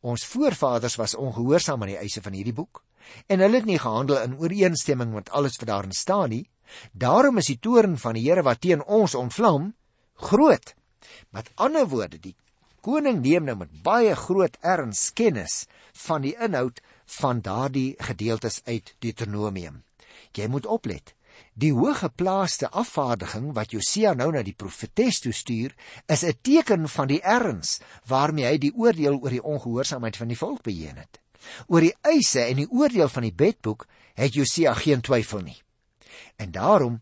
Ons 0.02 0.26
voorvaders 0.26 0.96
was 1.02 1.16
ongehoorsaam 1.16 1.82
aan 1.84 1.94
die 1.94 2.02
eise 2.02 2.22
van 2.22 2.34
hierdie 2.38 2.56
boek 2.56 2.84
en 3.28 3.42
hulle 3.42 3.60
het 3.60 3.68
nie 3.68 3.80
gehandel 3.82 4.22
in 4.22 4.38
ooreenstemming 4.40 5.14
met 5.14 5.30
alles 5.30 5.58
wat 5.60 5.68
daarin 5.68 5.96
staan 5.96 6.30
nie. 6.30 6.46
Daarom 6.94 7.38
is 7.42 7.50
die 7.52 7.60
toorn 7.60 7.98
van 7.98 8.16
die 8.16 8.24
Here 8.28 8.44
wat 8.46 8.62
teen 8.62 8.84
ons 8.84 9.16
ontvlam 9.16 9.74
groot. 10.30 10.74
Met 11.30 11.50
ander 11.56 11.88
woorde, 11.90 12.20
die 12.22 12.36
koning 12.82 13.22
neem 13.22 13.46
nou 13.46 13.58
met 13.58 13.74
baie 13.84 14.16
groot 14.16 14.58
erns 14.62 15.10
kennis 15.14 15.66
van 16.06 16.24
die 16.26 16.36
inhoud 16.38 16.82
van 17.20 17.42
daardie 17.42 17.96
gedeeltes 18.00 18.62
uit 18.66 18.96
Deuteronomium. 19.00 19.84
Jy 20.38 20.48
moet 20.48 20.66
oplet. 20.66 21.14
Die 21.54 21.74
hoëgeplaaste 21.76 22.70
afvaardiging 22.70 23.52
wat 23.54 23.74
Josia 23.76 24.14
nou 24.16 24.30
na 24.32 24.44
die 24.44 24.56
profetes 24.56 25.20
toe 25.20 25.34
stuur, 25.36 25.76
is 26.08 26.24
'n 26.24 26.38
teken 26.42 26.88
van 26.88 27.08
die 27.08 27.22
erns 27.22 27.80
waarmee 28.08 28.46
hy 28.46 28.58
die 28.58 28.74
oordeel 28.74 29.20
oor 29.20 29.30
die 29.30 29.44
ongehoorsaamheid 29.44 30.18
van 30.18 30.28
die 30.28 30.38
volk 30.38 30.62
beheer 30.64 30.96
het. 30.96 31.20
Oor 31.68 31.82
die 31.82 31.96
eise 32.02 32.46
en 32.46 32.56
die 32.56 32.70
oordeel 32.70 33.10
van 33.10 33.24
die 33.24 33.34
Wetboek 33.36 33.88
het 34.14 34.34
Josia 34.34 34.74
geen 34.74 35.02
twyfel 35.02 35.42
nie. 35.42 35.62
En 36.38 36.52
daarom 36.52 37.02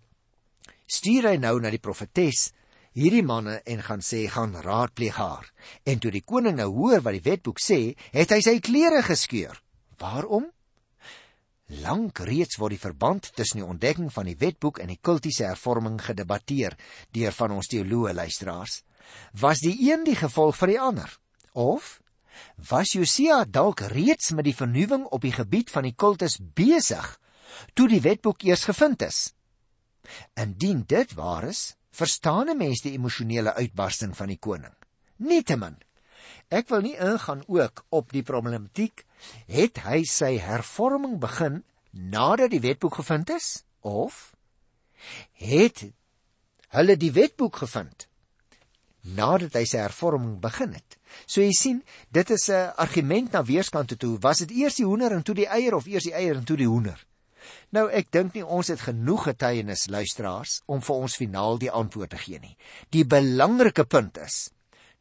stuur 0.85 1.29
hy 1.29 1.37
nou 1.37 1.59
na 1.59 1.69
die 1.69 1.79
profetes 1.79 2.51
hierdie 2.97 3.23
manne 3.23 3.61
en 3.65 3.83
gaan 3.85 4.01
sê 4.01 4.27
gaan 4.27 4.55
raadpleeg 4.55 5.15
haar. 5.15 5.51
En 5.83 5.99
toe 5.99 6.11
die 6.11 6.25
koning 6.25 6.57
nou 6.57 6.69
hoor 6.73 7.01
wat 7.01 7.13
die 7.13 7.29
Wetboek 7.29 7.59
sê, 7.61 7.95
het 8.11 8.31
hy 8.31 8.41
sy 8.41 8.59
klere 8.59 9.03
geskeur. 9.05 9.61
Waarom? 9.99 10.49
Lank 11.69 12.17
reeds 12.25 12.57
word 12.57 12.73
die 12.73 12.81
verband 12.81 13.27
tussen 13.37 13.61
die 13.61 13.67
ontdekking 13.67 14.09
van 14.09 14.25
die 14.25 14.37
wetboek 14.41 14.79
en 14.81 14.89
die 14.89 14.97
kultiese 15.05 15.45
hervorming 15.45 15.99
gedebatteer 16.01 16.73
deur 17.13 17.35
van 17.37 17.53
ons 17.53 17.69
teoloë 17.69 18.15
luisteraars. 18.17 18.81
Was 19.37 19.61
die 19.61 19.75
een 19.85 20.03
die 20.07 20.17
gevolg 20.17 20.57
van 20.57 20.73
die 20.73 20.79
ander? 20.81 21.13
Of 21.53 21.99
was 22.69 22.95
Josia 22.95 23.43
dalk 23.45 23.83
reeds 23.93 24.31
met 24.33 24.47
die 24.47 24.55
vernuwing 24.55 25.05
op 25.13 25.21
die 25.21 25.33
gebied 25.35 25.69
van 25.69 25.85
die 25.85 25.93
kultus 25.93 26.39
besig 26.41 27.19
toe 27.77 27.87
die 27.91 28.01
wetboek 28.01 28.47
eers 28.49 28.65
gevind 28.65 29.05
is? 29.05 29.19
Indien 30.33 30.85
dit 30.87 31.13
waar 31.13 31.49
is, 31.51 31.75
verstaan 31.91 32.49
'n 32.49 32.57
mens 32.57 32.81
die 32.81 32.93
emosionele 32.97 33.53
uitbarsting 33.53 34.17
van 34.17 34.27
die 34.27 34.39
koning. 34.39 34.73
Nietemin 35.17 35.77
Ek 36.49 36.69
wil 36.69 36.81
nie 36.85 36.97
ingaan 36.97 37.43
ook 37.47 37.85
op 37.89 38.11
die 38.11 38.23
problematiek 38.23 39.05
het 39.47 39.81
hy 39.85 40.03
sy 40.07 40.37
hervorming 40.41 41.19
begin 41.19 41.63
nadat 41.91 42.51
die 42.53 42.63
wetboek 42.63 42.99
gevind 43.01 43.29
is 43.33 43.63
of 43.81 44.31
het 45.33 45.89
hulle 46.75 46.95
die 46.99 47.11
wetboek 47.15 47.61
gevind 47.63 48.07
nadat 49.15 49.55
hy 49.57 49.63
sy 49.65 49.79
hervorming 49.81 50.39
begin 50.43 50.73
het. 50.75 50.97
So 51.25 51.41
jy 51.41 51.53
sien, 51.55 51.83
dit 52.11 52.29
is 52.29 52.49
'n 52.49 52.73
argument 52.77 53.31
na 53.31 53.43
weerskante 53.43 53.97
toe. 53.97 54.19
Was 54.19 54.39
dit 54.39 54.51
eers 54.51 54.75
die 54.75 54.85
hoender 54.85 55.11
en 55.11 55.23
toe 55.23 55.35
die 55.35 55.47
eier 55.47 55.75
of 55.75 55.87
eers 55.87 56.03
die 56.03 56.13
eier 56.13 56.35
en 56.35 56.43
toe 56.43 56.57
die 56.57 56.67
hoender? 56.67 57.05
Nou 57.71 57.89
ek 57.89 58.11
dink 58.11 58.33
nie 58.33 58.45
ons 58.45 58.67
het 58.67 58.79
genoeg 58.79 59.23
getuienis 59.23 59.87
luisteraars 59.87 60.61
om 60.65 60.81
vir 60.81 60.95
ons 60.95 61.15
finaal 61.15 61.57
die 61.57 61.71
antwoord 61.71 62.09
te 62.09 62.17
gee 62.17 62.39
nie. 62.39 62.57
Die 62.89 63.05
belangrike 63.05 63.85
punt 63.85 64.17
is 64.17 64.51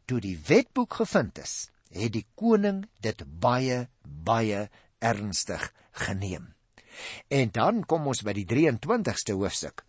toe 0.08 0.20
die 0.24 0.36
wetboek 0.48 1.00
gevind 1.02 1.38
is, 1.42 1.68
het 1.92 2.12
die 2.16 2.26
koning 2.38 2.84
dit 3.04 3.24
baie 3.40 3.86
baie 4.02 4.68
ernstig 5.04 5.68
geneem. 6.04 6.54
En 7.30 7.52
dan 7.54 7.84
kom 7.86 8.08
ons 8.10 8.24
by 8.26 8.34
die 8.34 8.46
23ste 8.48 9.36
hoofstuk 9.38 9.84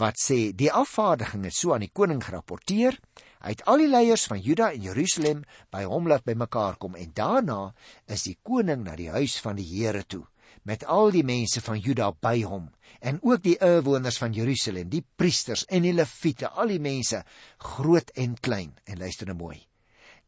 wat 0.00 0.16
sê 0.20 0.54
die 0.56 0.70
afvaardiging 0.72 1.44
het 1.44 1.56
so 1.56 1.74
aan 1.74 1.84
die 1.84 1.92
koning 1.92 2.22
gerapporteer 2.24 2.96
uit 3.44 3.64
al 3.68 3.82
die 3.82 3.90
leiers 3.90 4.24
van 4.30 4.40
Juda 4.40 4.70
en 4.72 4.86
Jerusalem 4.86 5.42
by 5.72 5.84
hom 5.84 6.08
laat 6.08 6.24
bymekaar 6.24 6.78
kom 6.80 6.96
en 6.96 7.12
daarna 7.16 7.60
is 8.08 8.24
die 8.28 8.38
koning 8.42 8.86
na 8.86 8.96
die 8.96 9.10
huis 9.12 9.36
van 9.44 9.60
die 9.60 9.68
Here 9.68 10.04
toe 10.04 10.24
met 10.66 10.82
al 10.90 11.12
die 11.14 11.24
mense 11.26 11.62
van 11.62 11.78
Juda 11.78 12.10
by 12.22 12.40
hom 12.42 12.66
en 12.98 13.20
ook 13.22 13.42
die 13.44 13.56
inwoners 13.62 14.18
van 14.18 14.34
Jerusalem, 14.34 14.88
die 14.90 15.04
priesters 15.16 15.64
en 15.70 15.84
die 15.86 15.94
leviete, 15.94 16.48
al 16.48 16.72
die 16.74 16.82
mense, 16.82 17.22
groot 17.62 18.10
en 18.18 18.34
klein. 18.42 18.72
En 18.84 18.98
luister 18.98 19.28
nou 19.30 19.36
mooi. 19.38 19.60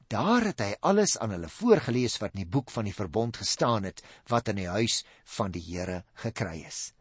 Daar 0.08 0.46
het 0.46 0.62
hy 0.64 0.70
alles 0.88 1.16
aan 1.20 1.34
hulle 1.34 1.50
voorgeles 1.52 2.16
wat 2.22 2.36
in 2.36 2.44
die 2.44 2.52
boek 2.54 2.70
van 2.72 2.86
die 2.88 2.94
verbond 2.96 3.40
gestaan 3.42 3.88
het 3.88 4.00
wat 4.30 4.48
in 4.52 4.62
die 4.62 4.70
huis 4.70 5.02
van 5.36 5.52
die 5.52 5.64
Here 5.64 6.04
gekry 6.22 6.62
is. 6.68 6.92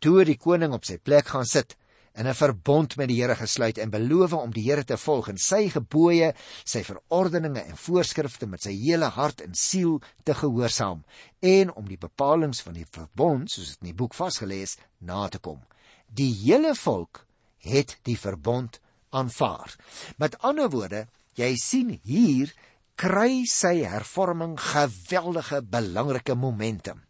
Toe 0.00 0.24
die 0.24 0.36
koning 0.40 0.74
op 0.76 0.84
sy 0.88 0.98
plek 0.98 1.30
gaan 1.30 1.48
sit, 1.48 1.76
in 2.14 2.26
'n 2.26 2.34
verbond 2.34 2.96
met 2.96 3.08
die 3.08 3.20
Here 3.20 3.36
gesluit 3.36 3.78
en 3.78 3.90
beloof 3.90 4.32
om 4.32 4.50
die 4.50 4.62
Here 4.62 4.84
te 4.84 4.96
volg 4.96 5.28
en 5.28 5.38
sy 5.38 5.68
gebooie, 5.68 6.34
sy 6.64 6.82
verordeninge 6.84 7.60
en 7.60 7.76
voorskrifte 7.76 8.46
met 8.46 8.62
sy 8.62 8.72
hele 8.72 9.08
hart 9.08 9.40
en 9.40 9.54
siel 9.54 10.00
te 10.24 10.34
gehoorsaam 10.34 11.04
en 11.40 11.74
om 11.74 11.88
die 11.88 11.98
bepalinge 11.98 12.62
van 12.62 12.74
die 12.74 12.86
verbond, 12.90 13.50
soos 13.50 13.68
dit 13.68 13.80
in 13.80 13.86
die 13.92 13.94
boek 13.94 14.14
vasgelees, 14.14 14.76
na 14.98 15.28
te 15.28 15.38
kom. 15.38 15.60
Die 16.06 16.34
hele 16.44 16.74
volk 16.74 17.26
het 17.58 17.98
die 18.02 18.18
verbond 18.18 18.80
aanvaar. 19.10 19.76
Met 20.16 20.38
ander 20.38 20.70
woorde, 20.70 21.06
jy 21.34 21.54
sien 21.56 22.00
hier 22.02 22.52
kry 22.96 23.44
sy 23.48 23.84
hervorming 23.84 24.58
geweldige 24.60 25.62
belangrike 25.62 26.34
momentum 26.34 27.00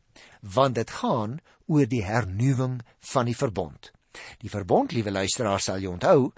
want 0.41 0.75
dit 0.75 0.91
gaan 0.91 1.39
oor 1.67 1.87
die 1.87 2.05
hernuwing 2.05 2.81
van 3.13 3.29
die 3.29 3.37
verbond. 3.37 3.91
Die 4.41 4.51
verbond, 4.51 4.93
liewe 4.93 5.11
luisteraars, 5.11 5.65
sal 5.65 5.79
jy 5.83 5.91
onthou, 5.93 6.33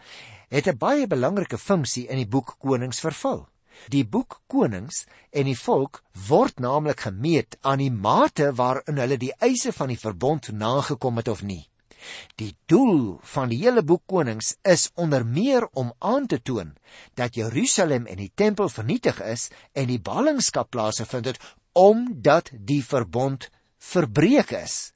het 0.53 0.69
'n 0.69 0.79
baie 0.79 1.07
belangrike 1.07 1.59
funksie 1.59 2.07
in 2.09 2.17
die 2.17 2.29
boek 2.29 2.57
Konings 2.59 3.01
vervul. 3.01 3.47
Die 3.89 4.05
boek 4.05 4.41
Konings 4.47 5.07
en 5.31 5.49
die 5.49 5.59
volk 5.59 6.03
word 6.29 6.61
naamlik 6.61 7.01
gemeet 7.01 7.57
aan 7.61 7.79
die 7.79 7.91
mate 7.91 8.53
waarin 8.53 8.99
hulle 8.99 9.17
die 9.17 9.33
eise 9.39 9.73
van 9.73 9.89
die 9.89 9.99
verbond 9.99 10.53
nagekom 10.53 11.17
het 11.17 11.29
of 11.29 11.43
nie. 11.43 11.69
Die 12.37 12.55
doel 12.67 13.19
van 13.35 13.49
die 13.49 13.61
hele 13.63 13.83
boek 13.83 14.03
Konings 14.07 14.57
is 14.63 14.91
onder 14.95 15.27
meer 15.27 15.69
om 15.73 15.93
aan 15.99 16.27
te 16.27 16.43
toon 16.43 16.75
dat 17.15 17.35
Jerusalem 17.35 18.07
en 18.07 18.17
die 18.17 18.33
tempel 18.35 18.69
vernietig 18.69 19.21
is 19.21 19.49
en 19.73 19.87
die 19.87 20.01
ballingskap 20.01 20.71
plaasgevind 20.71 21.31
het 21.33 21.43
omdat 21.73 22.51
die 22.53 22.83
verbond 22.85 23.49
verbreek 23.79 24.51
is. 24.51 24.93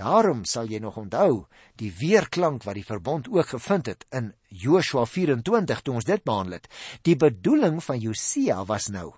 Daarom 0.00 0.46
sal 0.48 0.70
jy 0.72 0.78
nog 0.80 0.96
onthou 0.96 1.44
die 1.80 1.90
weerklank 1.92 2.64
wat 2.64 2.78
die 2.78 2.86
verbond 2.88 3.26
ook 3.28 3.50
gevind 3.52 3.90
het 3.90 4.06
in 4.16 4.30
Joshua 4.48 5.04
24 5.04 5.82
toe 5.84 5.94
ons 5.98 6.08
dit 6.08 6.22
behandel 6.24 6.56
het. 6.56 6.70
Die 7.04 7.16
bedoeling 7.20 7.82
van 7.84 8.00
Josia 8.00 8.62
was 8.64 8.88
nou 8.88 9.10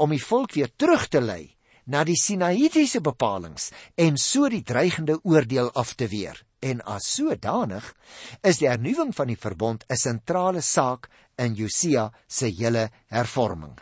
om 0.00 0.12
die 0.12 0.22
volk 0.24 0.56
weer 0.56 0.72
terug 0.76 1.04
te 1.12 1.20
lei 1.20 1.52
na 1.84 2.04
die 2.08 2.16
Sinaïtiese 2.16 3.02
bepalinge 3.04 3.60
en 4.00 4.16
so 4.16 4.48
die 4.48 4.62
dreigende 4.64 5.18
oordeel 5.20 5.68
af 5.76 5.94
te 6.00 6.08
weer. 6.08 6.40
En 6.62 6.80
as 6.88 7.12
sodanig 7.12 7.92
is 8.40 8.62
die 8.62 8.70
hernuwing 8.70 9.12
van 9.12 9.28
die 9.28 9.36
verbond 9.36 9.84
'n 9.88 9.96
sentrale 9.96 10.60
saak 10.60 11.10
in 11.36 11.54
Josia 11.54 12.12
se 12.26 12.46
hele 12.46 12.90
hervorming. 13.06 13.76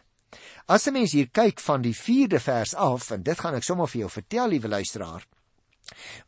As 0.67 0.87
'n 0.87 0.93
mens 0.93 1.13
hier 1.13 1.31
kyk 1.31 1.61
van 1.61 1.83
die 1.83 1.95
4de 1.95 2.41
vers 2.41 2.75
af 2.75 3.11
en 3.11 3.23
dit 3.23 3.39
gaan 3.39 3.55
ek 3.55 3.63
sommer 3.63 3.87
vir 3.87 4.01
jou 4.01 4.11
vertel, 4.11 4.49
liewe 4.49 4.69
luisteraar, 4.69 5.27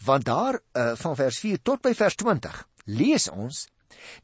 Want 0.04 0.24
daar 0.24 0.60
uh, 0.60 0.92
van 0.96 1.16
vers 1.16 1.38
4 1.38 1.62
tot 1.62 1.82
by 1.82 1.94
vers 1.94 2.14
20 2.14 2.68
lees 2.84 3.28
ons 3.30 3.66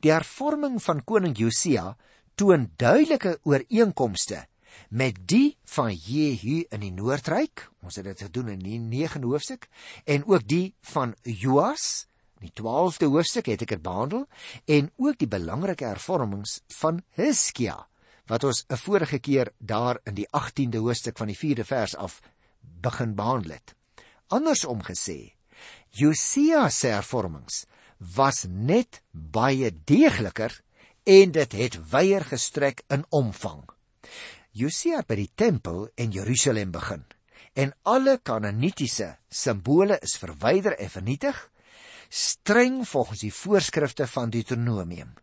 die 0.02 0.12
hervorming 0.12 0.78
van 0.82 1.04
koning 1.04 1.36
Josia 1.38 1.96
toon 2.38 2.70
duidelike 2.76 3.38
ooreenkomste 3.42 4.46
met 4.88 5.18
die 5.28 5.56
van 5.74 5.92
Jehu 5.94 6.62
in 6.70 6.84
die 6.84 6.92
Noordryk. 6.94 7.66
Ons 7.82 7.98
het 7.98 8.06
dit 8.06 8.26
gedoen 8.28 8.52
in 8.54 8.62
die 8.62 8.78
9de 8.78 9.26
hoofstuk 9.26 9.68
en 10.04 10.26
ook 10.26 10.46
die 10.48 10.74
van 10.94 11.14
Joas 11.22 12.06
in 12.38 12.48
die 12.48 12.54
12de 12.62 13.10
hoofstuk 13.10 13.50
het 13.50 13.64
ek 13.66 13.74
dit 13.74 13.82
behandel 13.82 14.26
en 14.70 14.90
ook 14.96 15.18
die 15.18 15.30
belangrike 15.30 15.88
hervormings 15.88 16.60
van 16.78 17.02
Hiskia 17.18 17.80
wat 18.28 18.44
ons 18.44 18.64
'n 18.68 18.76
vorige 18.76 19.18
keer 19.18 19.52
daar 19.58 19.98
in 20.04 20.14
die 20.14 20.28
18de 20.30 20.78
hoofstuk 20.78 21.16
van 21.18 21.26
die 21.26 21.38
4de 21.38 21.64
vers 21.64 21.96
af 21.96 22.20
begin 22.60 23.14
behandel 23.14 23.52
het. 23.52 23.74
Andersom 24.28 24.82
gesê, 24.84 25.34
Josia 25.90 26.68
se 26.70 26.92
hervormings 26.92 27.64
was 28.16 28.44
net 28.48 29.00
baie 29.12 29.70
deegliker 29.72 30.52
en 31.08 31.32
dit 31.32 31.54
het 31.56 31.78
weier 31.90 32.24
gestrek 32.28 32.84
in 32.92 33.06
omvang. 33.08 33.64
Josia 34.52 35.00
by 35.08 35.16
die 35.16 35.30
tempel 35.34 35.86
in 35.96 36.12
Jerusalem 36.12 36.74
begin 36.74 37.06
en 37.58 37.72
alle 37.82 38.18
kananitiese 38.22 39.14
simbole 39.32 39.98
is 40.04 40.18
verwyder 40.20 40.76
en 40.78 40.92
vernietig 40.92 41.38
streng 42.08 42.82
volgens 42.88 43.24
die 43.24 43.32
voorskrifte 43.34 44.06
van 44.06 44.30
Deuteronomium. 44.30 45.14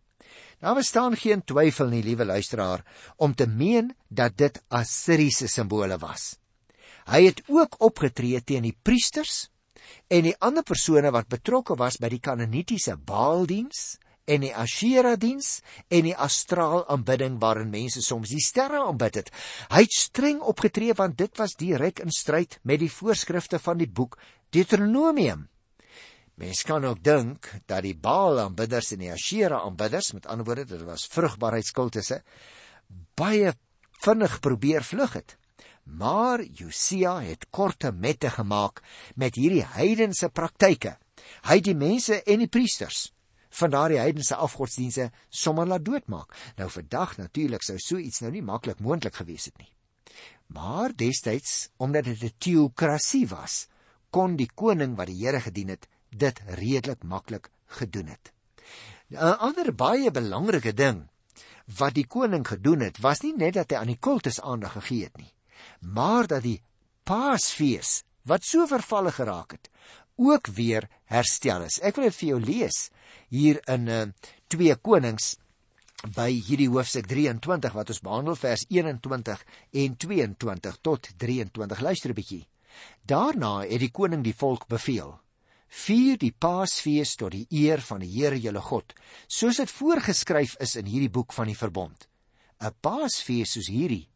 Daar 0.60 0.76
bestaan 0.76 1.16
geen 1.18 1.44
twyfel 1.44 1.90
nie, 1.92 2.04
liewe 2.04 2.26
luisteraar, 2.26 2.84
om 3.18 3.36
te 3.36 3.48
meen 3.48 3.94
dat 4.08 4.38
dit 4.38 4.62
Assiriese 4.68 5.48
simbole 5.48 5.98
was. 6.02 6.36
Hy 7.06 7.22
het 7.28 7.44
ook 7.54 7.78
opgetree 7.86 8.42
teen 8.42 8.66
die 8.66 8.78
priesters 8.84 9.50
en 10.10 10.26
die 10.26 10.36
ander 10.42 10.66
persone 10.66 11.12
wat 11.14 11.30
betrokke 11.30 11.78
was 11.78 12.00
by 12.02 12.10
die 12.10 12.22
kananitiese 12.24 12.96
Baaldiens 12.98 13.98
en 14.26 14.42
die 14.42 14.54
Ashera 14.58 15.14
diens 15.22 15.60
en 15.94 16.08
die 16.08 16.16
astraal 16.18 16.82
aanbidding 16.90 17.38
waarin 17.42 17.70
mense 17.70 18.02
soms 18.02 18.32
die 18.34 18.42
sterre 18.42 18.82
aanbid 18.88 19.22
het. 19.22 19.30
Hy 19.70 19.84
het 19.86 19.98
streng 19.98 20.42
opgetree 20.42 20.96
want 20.98 21.18
dit 21.20 21.38
was 21.38 21.54
direk 21.60 22.02
in 22.02 22.14
stryd 22.14 22.58
met 22.64 22.82
die 22.82 22.92
voorskrifte 22.92 23.62
van 23.62 23.78
die 23.82 23.90
boek 23.90 24.18
Deuteronomium. 24.56 25.46
Mens 26.42 26.66
kan 26.68 26.84
ook 26.84 27.04
dink 27.04 27.48
dat 27.70 27.86
die 27.86 27.96
Baal 27.96 28.42
aanbidders 28.42 28.92
en 28.92 29.06
die 29.06 29.12
Ashera 29.14 29.62
aanbidders, 29.64 30.12
met 30.18 30.26
ander 30.28 30.46
woorde, 30.48 30.66
dit 30.68 30.82
was 30.84 31.06
vrugbaarheidskultusse, 31.14 32.20
baie 33.16 33.54
vinnig 34.04 34.40
probeer 34.44 34.84
vlug 34.84 35.16
het. 35.16 35.38
Maar 35.86 36.44
Josia 36.44 37.20
het 37.22 37.46
korte 37.50 37.92
mette 37.92 38.30
gemaak 38.30 38.82
met 39.16 39.36
hierdie 39.36 39.66
heidense 39.66 40.30
praktyke. 40.30 40.98
Hy 41.46 41.60
het 41.60 41.68
die 41.68 41.78
mense 41.78 42.24
en 42.24 42.42
die 42.42 42.50
priesters 42.52 43.12
van 43.56 43.72
daardie 43.72 44.02
heidense 44.02 44.36
afgodsdienste 44.36 45.12
sommer 45.30 45.68
laat 45.68 45.86
doodmaak. 45.86 46.34
Nou 46.58 46.70
vandag 46.70 47.18
natuurlik 47.18 47.64
sou 47.64 47.78
so 47.80 47.98
iets 48.02 48.22
nou 48.24 48.32
nie 48.34 48.44
maklik 48.44 48.82
moontlik 48.84 49.16
gewees 49.22 49.46
het 49.46 49.58
nie. 49.62 49.72
Maar 50.48 50.94
destyds, 50.96 51.70
omdat 51.78 52.04
dit 52.04 52.24
'n 52.24 52.34
teokrasie 52.38 53.28
was, 53.28 53.68
kon 54.10 54.36
die 54.36 54.50
koning 54.56 54.96
wat 54.96 55.08
die 55.08 55.26
Here 55.26 55.42
gedien 55.42 55.70
het, 55.70 55.88
dit 56.10 56.42
redelik 56.46 57.04
maklik 57.04 57.50
gedoen 57.66 58.08
het. 58.08 58.32
'n 59.10 59.38
Ander 59.40 59.76
baie 59.76 60.12
belangrike 60.12 60.74
ding 60.74 61.08
wat 61.78 61.94
die 61.94 62.08
koning 62.08 62.48
gedoen 62.48 62.80
het, 62.80 62.98
was 63.02 63.22
nie 63.22 63.34
net 63.36 63.54
dat 63.54 63.72
hy 63.72 63.78
aan 63.78 63.94
die 63.94 64.00
kultus 64.00 64.42
aandag 64.42 64.72
gegee 64.72 65.04
het 65.04 65.18
nie, 65.18 65.32
maar 65.80 66.28
dat 66.28 66.44
die 66.44 66.62
Paasfees 67.04 68.04
wat 68.26 68.44
so 68.44 68.66
vervalle 68.68 69.12
geraak 69.12 69.52
het, 69.52 69.70
ook 70.16 70.48
weer 70.48 70.88
herstel 71.12 71.66
is. 71.68 71.80
Ek 71.84 71.98
wil 72.00 72.10
dit 72.10 72.18
vir 72.20 72.30
jou 72.30 72.40
lees 72.42 72.78
hier 73.30 73.60
in 73.70 73.88
uh, 73.88 74.02
eh, 74.02 74.32
2 74.54 74.78
Konings 74.82 75.36
by 76.16 76.30
hierdie 76.34 76.70
hoofstuk 76.70 77.08
23 77.10 77.74
wat 77.74 77.92
ons 77.94 78.02
behandel 78.04 78.38
vers 78.38 78.66
21 78.70 79.44
en 79.82 79.96
22 80.06 80.80
tot 80.82 81.10
23. 81.18 81.82
Luister 81.82 82.12
'n 82.12 82.18
bietjie. 82.20 82.48
Daarna 83.06 83.62
het 83.62 83.80
die 83.80 83.92
koning 83.92 84.24
die 84.24 84.36
volk 84.36 84.68
beveel: 84.68 85.20
Vier 85.68 86.18
die 86.18 86.32
Paasfees 86.32 87.16
tot 87.16 87.32
die 87.32 87.48
eer 87.50 87.82
van 87.82 88.00
die 88.00 88.12
Here 88.12 88.40
julle 88.40 88.62
God, 88.62 88.94
soos 89.28 89.58
dit 89.58 89.72
voorgeskryf 89.72 90.56
is 90.60 90.76
in 90.76 90.86
hierdie 90.86 91.10
boek 91.10 91.34
van 91.34 91.48
die 91.48 91.58
verbond. 91.58 92.08
'n 92.60 92.74
Paasfees 92.82 93.52
soos 93.52 93.68
hierdie 93.68 94.08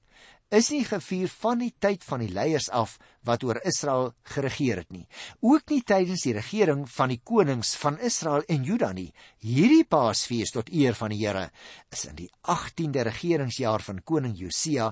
is 0.50 0.72
nie 0.74 0.82
gevier 0.86 1.30
van 1.30 1.60
die 1.62 1.72
tyd 1.78 2.04
van 2.06 2.24
die 2.24 2.32
leiers 2.34 2.70
af 2.74 2.96
wat 3.28 3.44
oor 3.46 3.60
Israel 3.70 4.14
geregeer 4.34 4.82
het 4.82 4.92
nie. 4.92 5.06
Ook 5.46 5.70
nie 5.70 5.84
tydens 5.86 6.24
die 6.26 6.34
regering 6.34 6.88
van 6.90 7.14
die 7.14 7.20
konings 7.24 7.76
van 7.78 8.00
Israel 8.02 8.42
en 8.50 8.66
Juda 8.66 8.90
nie. 8.94 9.12
Hierdie 9.46 9.86
Paasfees 9.86 10.54
tot 10.56 10.72
eer 10.74 10.98
van 10.98 11.14
die 11.14 11.22
Here 11.22 11.50
is 11.94 12.08
in 12.10 12.18
die 12.18 12.30
18de 12.50 13.06
regeringsjaar 13.12 13.86
van 13.86 14.02
koning 14.02 14.34
Josia 14.40 14.90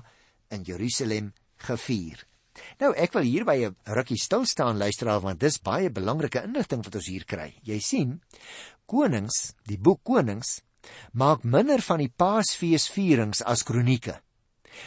in 0.54 0.62
Jerusalem 0.62 1.32
gevier. 1.66 2.22
Nou 2.78 2.92
ek 2.94 3.12
wil 3.14 3.26
hier 3.26 3.44
by 3.44 3.58
'n 3.66 3.76
rukkie 3.98 4.18
stil 4.18 4.46
staan 4.46 4.78
luisteraar 4.78 5.20
want 5.20 5.40
dis 5.40 5.58
baie 5.58 5.90
belangrike 5.90 6.42
inligting 6.42 6.84
wat 6.84 6.94
ons 6.94 7.06
hier 7.06 7.24
kry. 7.24 7.54
Jy 7.62 7.80
sien, 7.80 8.22
Konings, 8.86 9.54
die 9.66 9.78
boek 9.78 10.02
Konings 10.04 10.62
maak 11.12 11.42
minder 11.44 11.82
van 11.82 11.98
die 11.98 12.08
Paasfeesvierings 12.08 13.42
as 13.42 13.62
kronieke 13.62 14.20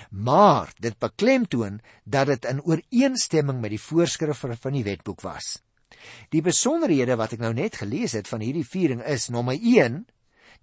maar 0.09 0.73
dit 0.79 0.97
beklemtoon 0.99 1.81
dat 2.03 2.27
dit 2.27 2.45
in 2.45 2.63
ooreenstemming 2.63 3.61
met 3.61 3.69
die 3.75 3.81
voorskrifte 3.81 4.55
van 4.55 4.73
die 4.73 4.83
wetboek 4.83 5.21
was. 5.21 5.61
Die 6.29 6.41
besonderhede 6.41 7.15
wat 7.19 7.35
ek 7.35 7.43
nou 7.43 7.53
net 7.53 7.77
gelees 7.81 8.15
het 8.17 8.29
van 8.31 8.41
hierdie 8.41 8.65
viering 8.65 9.03
is 9.05 9.29
nommer 9.29 9.57
1, 9.57 10.05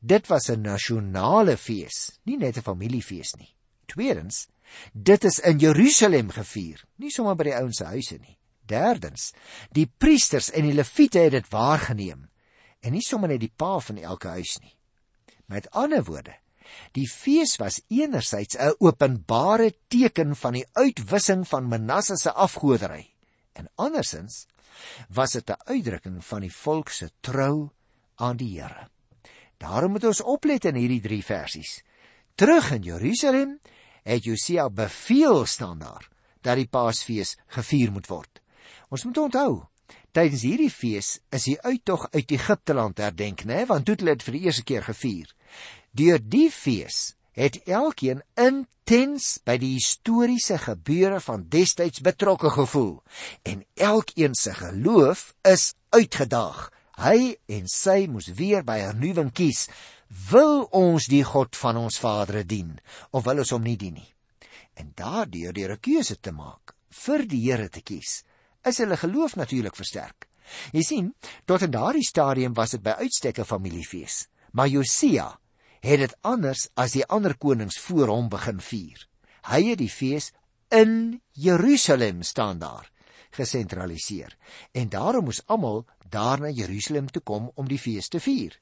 dit 0.00 0.26
was 0.26 0.48
'n 0.50 0.62
nasionale 0.62 1.56
fees, 1.56 2.18
nie 2.24 2.36
net 2.36 2.56
'n 2.56 2.62
familiefees 2.62 3.34
nie. 3.36 3.54
Tweedens, 3.86 4.48
dit 4.92 5.24
is 5.24 5.38
in 5.38 5.58
Jerusalem 5.58 6.30
gevier, 6.30 6.84
nie 6.96 7.10
sommer 7.10 7.36
by 7.36 7.44
die 7.44 7.56
ouens 7.56 7.76
se 7.76 7.84
huise 7.84 8.18
nie. 8.18 8.38
Derdens, 8.66 9.32
die 9.72 9.86
priesters 9.86 10.50
en 10.50 10.62
die 10.62 10.74
leviete 10.74 11.18
het 11.18 11.32
dit 11.32 11.48
waargeneem 11.48 12.28
en 12.80 12.92
nie 12.92 13.02
sommer 13.02 13.28
net 13.28 13.40
die 13.40 13.52
pa 13.56 13.78
van 13.78 13.96
elke 13.96 14.28
huis 14.28 14.58
nie. 14.60 14.76
Met 15.46 15.70
ander 15.70 16.04
woorde, 16.04 16.34
Die 16.92 17.08
fees 17.08 17.56
was 17.56 17.80
enerzijds 17.88 18.56
'n 18.56 18.74
openbare 18.78 19.74
teken 19.88 20.36
van 20.36 20.52
die 20.52 20.66
uitwissing 20.72 21.48
van 21.48 21.68
Manasse 21.68 22.16
se 22.16 22.32
afgoderry 22.32 23.10
en 23.52 23.70
andersins 23.74 24.46
was 25.08 25.32
dit 25.32 25.50
'n 25.50 25.62
uitdrukking 25.64 26.24
van 26.24 26.40
die 26.40 26.52
volk 26.52 26.88
se 26.88 27.10
trou 27.20 27.70
aan 28.16 28.36
die 28.36 28.60
Here. 28.60 28.88
Daarom 29.56 29.90
moet 29.90 30.04
ons 30.04 30.22
oplet 30.22 30.64
in 30.64 30.74
hierdie 30.74 31.00
3 31.00 31.24
versies. 31.24 31.82
Terug 32.34 32.70
in 32.70 32.82
Jerusalem 32.82 33.58
het 34.02 34.24
Josia 34.24 34.70
beveel 34.70 35.46
staan 35.46 35.78
daar 35.78 36.08
dat 36.40 36.56
die 36.56 36.68
Paasfees 36.68 37.36
gevier 37.46 37.92
moet 37.92 38.06
word. 38.06 38.40
Ons 38.88 39.04
moet 39.04 39.18
onthou, 39.18 39.66
tydens 40.12 40.42
hierdie 40.42 40.70
fees 40.70 41.18
is 41.34 41.44
die 41.44 41.58
uittog 41.60 42.06
uit 42.14 42.30
Egipte 42.30 42.74
land 42.74 42.98
herdenk, 42.98 43.44
né, 43.44 43.66
want 43.66 43.84
toe 43.84 43.94
het 43.94 44.04
hulle 44.04 44.14
dit 44.16 44.26
vir 44.28 44.36
die 44.38 44.44
eerste 44.46 44.64
keer 44.64 44.86
gevier. 44.86 45.34
Deur 45.92 46.20
die 46.20 46.50
fees 46.50 47.14
het 47.38 47.60
elkeen 47.70 48.20
intens 48.34 49.38
by 49.46 49.56
die 49.62 49.76
historiese 49.76 50.58
gebeure 50.58 51.20
van 51.22 51.46
destyds 51.48 52.02
betrokke 52.04 52.50
gevoel 52.50 52.98
en 53.46 53.62
elkeen 53.74 54.34
se 54.34 54.54
geloof 54.58 55.32
is 55.46 55.72
uitgedaag. 55.94 56.68
Hy 56.98 57.36
en 57.46 57.68
sy 57.70 58.08
moes 58.10 58.32
weer 58.34 58.64
by 58.66 58.80
hernuwing 58.82 59.30
kies: 59.30 59.68
Wil 60.30 60.66
ons 60.74 61.06
die 61.06 61.22
God 61.22 61.54
van 61.56 61.78
ons 61.78 62.00
vadere 62.02 62.42
dien 62.44 62.74
of 63.14 63.24
wil 63.24 63.44
ons 63.44 63.54
hom 63.54 63.62
nie 63.62 63.78
dien 63.78 63.94
nie? 63.94 64.10
En 64.74 64.90
daardeur 64.94 65.52
deur 65.52 65.72
'n 65.72 65.80
keuse 65.80 66.16
te 66.20 66.32
maak 66.32 66.74
vir 66.90 67.26
die 67.26 67.42
Here 67.46 67.68
te 67.68 67.80
kies, 67.80 68.24
is 68.64 68.78
hulle 68.78 68.96
geloof 68.96 69.36
natuurlik 69.36 69.76
versterk. 69.76 70.28
Jy 70.72 70.82
sien, 70.82 71.14
tot 71.46 71.62
in 71.62 71.70
daardie 71.70 72.06
stadium 72.06 72.54
was 72.54 72.70
dit 72.70 72.82
by 72.82 72.96
uitstek 72.98 73.38
'n 73.38 73.44
familiefees, 73.44 74.26
maar 74.52 74.68
Josia 74.68 75.38
het 75.80 76.02
dit 76.04 76.14
anders 76.20 76.68
as 76.74 76.94
die 76.96 77.06
ander 77.06 77.36
konings 77.36 77.78
voor 77.78 78.08
hom 78.12 78.28
begin 78.28 78.60
vier. 78.60 79.06
Hy 79.48 79.62
het 79.70 79.78
die 79.78 79.92
fees 79.92 80.32
in 80.74 81.20
Jerusalem 81.32 82.22
staan 82.22 82.58
daar 82.58 82.90
gesentraliseer 83.30 84.36
en 84.72 84.88
daarom 84.88 85.28
moes 85.28 85.42
almal 85.46 85.84
daar 86.08 86.40
na 86.40 86.48
Jerusalem 86.48 87.10
toe 87.12 87.22
kom 87.22 87.50
om 87.54 87.68
die 87.68 87.78
fees 87.78 88.08
te 88.08 88.20
vier. 88.20 88.54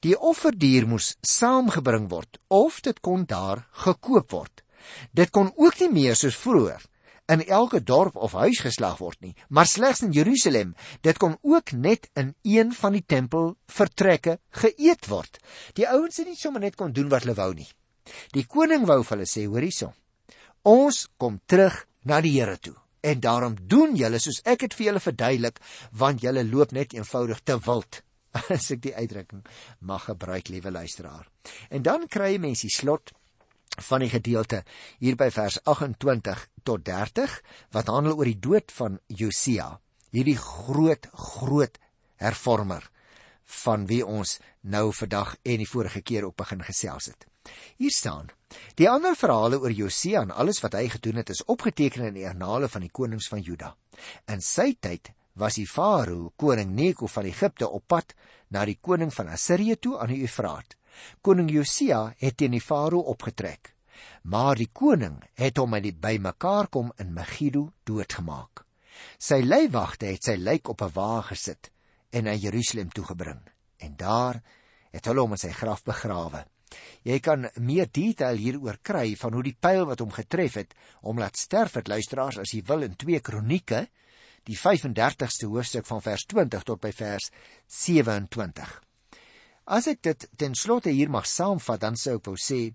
Die 0.00 0.16
offerdier 0.18 0.86
moes 0.88 1.14
saamgebring 1.20 2.08
word 2.10 2.38
of 2.48 2.80
dit 2.80 3.00
kon 3.00 3.26
daar 3.28 3.66
gekoop 3.84 4.30
word. 4.32 4.64
Dit 5.12 5.30
kon 5.30 5.52
ook 5.56 5.78
nie 5.80 5.92
meer 5.92 6.16
soos 6.16 6.36
vroeër 6.36 6.84
in 7.32 7.44
elke 7.46 7.80
dorp 7.82 8.16
of 8.16 8.36
huis 8.36 8.60
geslag 8.60 8.98
word 9.00 9.20
nie, 9.24 9.34
maar 9.48 9.66
slegs 9.66 10.02
in 10.04 10.12
Jerusalem. 10.12 10.74
Dit 11.00 11.18
kon 11.18 11.38
ook 11.42 11.72
net 11.72 12.10
in 12.14 12.34
een 12.42 12.72
van 12.76 12.92
die 12.92 13.04
tempel 13.06 13.54
vertrekke 13.66 14.38
geëet 14.60 15.08
word. 15.08 15.40
Die 15.74 15.88
ouens 15.88 16.20
het 16.20 16.28
nie 16.28 16.38
sommer 16.38 16.60
net 16.60 16.76
kon 16.76 16.92
doen 16.92 17.08
wat 17.08 17.24
hulle 17.24 17.38
wou 17.38 17.52
nie. 17.54 17.68
Die 18.36 18.46
koning 18.46 18.84
wou 18.86 19.00
vir 19.02 19.16
hulle 19.16 19.28
sê, 19.28 19.46
hoor 19.48 19.64
hierso. 19.64 19.94
Ons 20.64 21.06
kom 21.16 21.40
terug 21.46 21.86
na 22.04 22.20
die 22.20 22.36
Here 22.36 22.58
toe. 22.60 22.76
en 23.04 23.20
daarom 23.20 23.56
doen 23.68 23.96
julle 23.96 24.18
soos 24.22 24.40
ek 24.48 24.64
dit 24.64 24.76
vir 24.78 24.86
julle 24.88 25.02
verduidelik 25.06 25.60
want 26.00 26.24
julle 26.24 26.44
loop 26.48 26.72
net 26.72 26.94
eenvoudig 26.96 27.42
te 27.44 27.58
wild 27.66 28.00
as 28.54 28.70
ek 28.74 28.80
die 28.86 28.94
uitdrukking 28.96 29.44
mag 29.90 30.06
gebruik 30.08 30.48
liewe 30.52 30.72
luisteraar 30.72 31.28
en 31.68 31.84
dan 31.84 32.08
kry 32.08 32.32
jy 32.34 32.40
mense 32.46 32.70
slot 32.72 33.12
van 33.88 34.04
die 34.04 34.10
gedeelte 34.10 34.62
hier 35.02 35.16
by 35.18 35.30
vers 35.34 35.58
28 35.64 36.48
tot 36.62 36.84
30 36.86 37.40
wat 37.74 37.90
handel 37.90 38.18
oor 38.18 38.30
die 38.30 38.40
dood 38.40 38.72
van 38.72 39.00
Josia 39.06 39.80
hierdie 40.14 40.38
groot 40.38 41.08
groot 41.12 41.78
hervormer 42.22 42.84
van 43.64 43.86
wie 43.86 44.02
ons 44.06 44.38
nou 44.62 44.90
vandag 44.92 45.34
en 45.42 45.60
die 45.60 45.68
vorige 45.68 46.00
keer 46.00 46.26
op 46.28 46.36
begin 46.36 46.62
gesels 46.64 47.10
het. 47.10 47.26
Hier 47.76 47.92
staan: 47.92 48.30
Die 48.78 48.88
ander 48.88 49.16
verhale 49.16 49.58
oor 49.60 49.72
Josia 49.72 50.22
en 50.22 50.30
alles 50.30 50.62
wat 50.64 50.76
hy 50.78 50.86
gedoen 50.88 51.20
het 51.20 51.30
is 51.34 51.44
opgeteken 51.44 52.06
in 52.08 52.14
die 52.16 52.28
annale 52.28 52.68
van 52.68 52.86
die 52.86 52.92
konings 52.92 53.28
van 53.28 53.42
Juda. 53.44 53.74
In 54.32 54.40
sy 54.40 54.72
tyd 54.80 55.12
was 55.34 55.58
die 55.58 55.68
farao 55.68 56.32
koning 56.40 56.72
Neko 56.74 57.10
van 57.10 57.28
Egipte 57.28 57.68
op 57.68 57.84
pad 57.86 58.14
na 58.48 58.64
die 58.64 58.78
koning 58.80 59.12
van 59.12 59.28
Assirië 59.28 59.76
toe 59.76 59.98
aan 59.98 60.14
die 60.14 60.22
Eufraat. 60.22 60.76
Koning 61.22 61.50
Josia 61.50 62.14
het 62.18 62.36
teen 62.36 62.54
die 62.56 62.62
farao 62.62 63.00
opgetrek, 63.12 63.74
maar 64.22 64.56
die 64.56 64.70
koning 64.72 65.20
het 65.38 65.58
hom 65.58 65.74
uit 65.74 65.86
die 65.88 65.96
bymekaar 66.06 66.68
kom 66.68 66.92
in 66.98 67.14
Megiddo 67.14 67.70
doodgemaak. 67.84 68.64
Sy 69.18 69.40
leiwagte 69.42 70.06
het 70.06 70.24
sy 70.24 70.36
lijk 70.38 70.68
op 70.68 70.82
'n 70.82 70.92
wa 70.94 71.22
gesit 71.22 71.70
en 72.10 72.24
na 72.24 72.34
Jerusalem 72.34 72.90
toe 72.90 73.04
gebring 73.04 73.42
en 73.78 73.96
daar 73.96 74.42
het 74.92 75.04
hulle 75.04 75.20
hom 75.20 75.32
in 75.32 75.38
sy 75.38 75.50
graf 75.52 75.82
begrawe. 75.84 76.44
Jy 77.02 77.18
kan 77.20 77.48
meer 77.60 77.90
detail 77.90 78.36
hieroor 78.36 78.78
kry 78.82 79.14
van 79.16 79.32
hoe 79.32 79.42
die 79.42 79.56
pyl 79.60 79.86
wat 79.86 80.00
hom 80.00 80.10
getref 80.14 80.54
het 80.54 80.74
hom 81.02 81.18
laat 81.18 81.36
sterf 81.36 81.74
het 81.74 81.88
luisteraars 81.88 82.38
as 82.38 82.54
jy 82.54 82.62
wil 82.66 82.82
in 82.82 82.96
2 82.96 83.20
Kronieke 83.20 83.88
die 84.48 84.56
35ste 84.56 85.48
hoofstuk 85.48 85.86
van 85.86 86.02
vers 86.04 86.26
20 86.26 86.62
tot 86.62 86.80
by 86.80 86.92
vers 86.92 87.30
27. 87.66 88.80
As 89.64 89.86
ek 89.88 90.02
dit 90.04 90.26
ten 90.36 90.52
slotte 90.52 90.92
hier 90.92 91.08
mag 91.08 91.24
saamvat 91.24 91.80
dan 91.80 91.96
sou 91.96 92.18
ek 92.18 92.26
wou 92.28 92.36
sê 92.36 92.74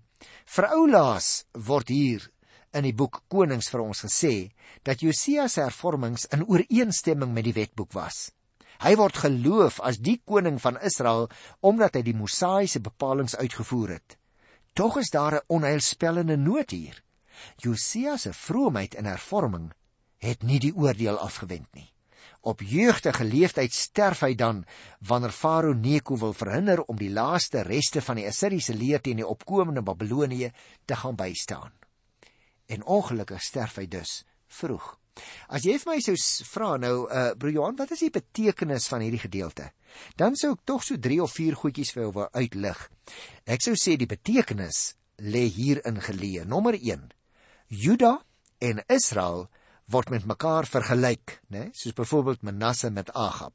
vir 0.54 0.66
oulaas 0.74 1.44
word 1.54 1.92
hier 1.94 2.24
in 2.74 2.82
die 2.82 2.94
boek 2.94 3.22
Konings 3.30 3.70
vir 3.70 3.84
ons 3.84 4.02
gesê 4.06 4.50
dat 4.82 5.02
Josia 5.02 5.46
se 5.48 5.62
hervormings 5.62 6.26
in 6.34 6.42
ooreenstemming 6.42 7.30
met 7.34 7.46
die 7.46 7.54
wetboek 7.54 7.94
was. 7.94 8.32
Hy 8.82 8.96
word 8.98 9.22
geloof 9.22 9.78
as 9.86 10.00
die 10.02 10.18
koning 10.26 10.58
van 10.58 10.80
Israel 10.82 11.28
omdat 11.60 11.94
hy 11.94 12.02
die 12.08 12.16
Mosaïese 12.16 12.82
bepalinge 12.82 13.38
uitgevoer 13.38 13.94
het. 13.98 14.16
Tog 14.74 14.98
is 14.98 15.10
daar 15.14 15.34
'n 15.38 15.46
onheilspellende 15.46 16.36
noot 16.36 16.70
hier. 16.70 17.02
Josia 17.56 18.16
se 18.16 18.32
vroomheid 18.32 18.94
en 18.94 19.04
hervorming 19.04 19.72
het 20.18 20.42
nie 20.42 20.58
die 20.58 20.74
oordeel 20.74 21.18
afgewend 21.18 21.68
nie. 21.74 21.92
Op 22.40 22.62
jeugtige 22.64 23.24
leeftyd 23.24 23.72
sterf 23.72 24.22
hy 24.24 24.32
dan 24.34 24.62
wanneer 25.04 25.32
Farao 25.32 25.74
Neko 25.76 26.16
wil 26.16 26.32
verhinder 26.32 26.80
om 26.88 26.96
die 26.96 27.10
laaste 27.12 27.66
reste 27.66 28.00
van 28.00 28.16
die 28.16 28.24
Assiriese 28.28 28.74
leer 28.74 29.02
teen 29.04 29.20
die 29.20 29.26
opkomende 29.26 29.82
Babilonië 29.84 30.48
te 30.84 30.96
gaan 30.96 31.18
bystaan. 31.20 31.72
En 32.66 32.84
ongelukkig 32.84 33.42
sterf 33.44 33.76
hy 33.76 33.86
dus 33.92 34.22
vroeg. 34.46 34.96
As 35.52 35.66
jy 35.66 35.76
vir 35.82 35.92
my 35.92 35.98
sou 36.00 36.16
vra 36.48 36.70
nou, 36.80 36.94
uh 37.10 37.34
broer 37.36 37.58
Johan, 37.58 37.76
wat 37.76 37.92
is 37.92 38.06
die 38.06 38.14
betekenis 38.14 38.88
van 38.88 39.04
hierdie 39.04 39.20
gedeelte? 39.26 39.70
Dan 40.16 40.38
sou 40.38 40.54
ek 40.54 40.64
tog 40.64 40.84
so 40.86 40.96
3 40.96 41.20
of 41.20 41.34
4 41.36 41.58
goedjies 41.60 41.92
vir 41.92 42.06
jou 42.06 42.12
wou 42.16 42.28
uitlig. 42.32 42.80
Ek 43.44 43.60
sou 43.60 43.76
sê 43.76 43.98
die 44.00 44.08
betekenis 44.08 44.94
lê 45.20 45.44
hierin 45.50 46.00
geleë. 46.00 46.46
Nommer 46.48 46.78
1. 46.78 47.10
Juda 47.68 48.16
en 48.64 48.80
Israel 48.88 49.48
word 49.90 50.10
met 50.10 50.26
mekaar 50.28 50.66
vergelyk, 50.66 51.40
né? 51.50 51.70
Soos 51.74 51.96
byvoorbeeld 51.96 52.42
Manasse 52.42 52.90
met 52.90 53.10
Agab. 53.14 53.54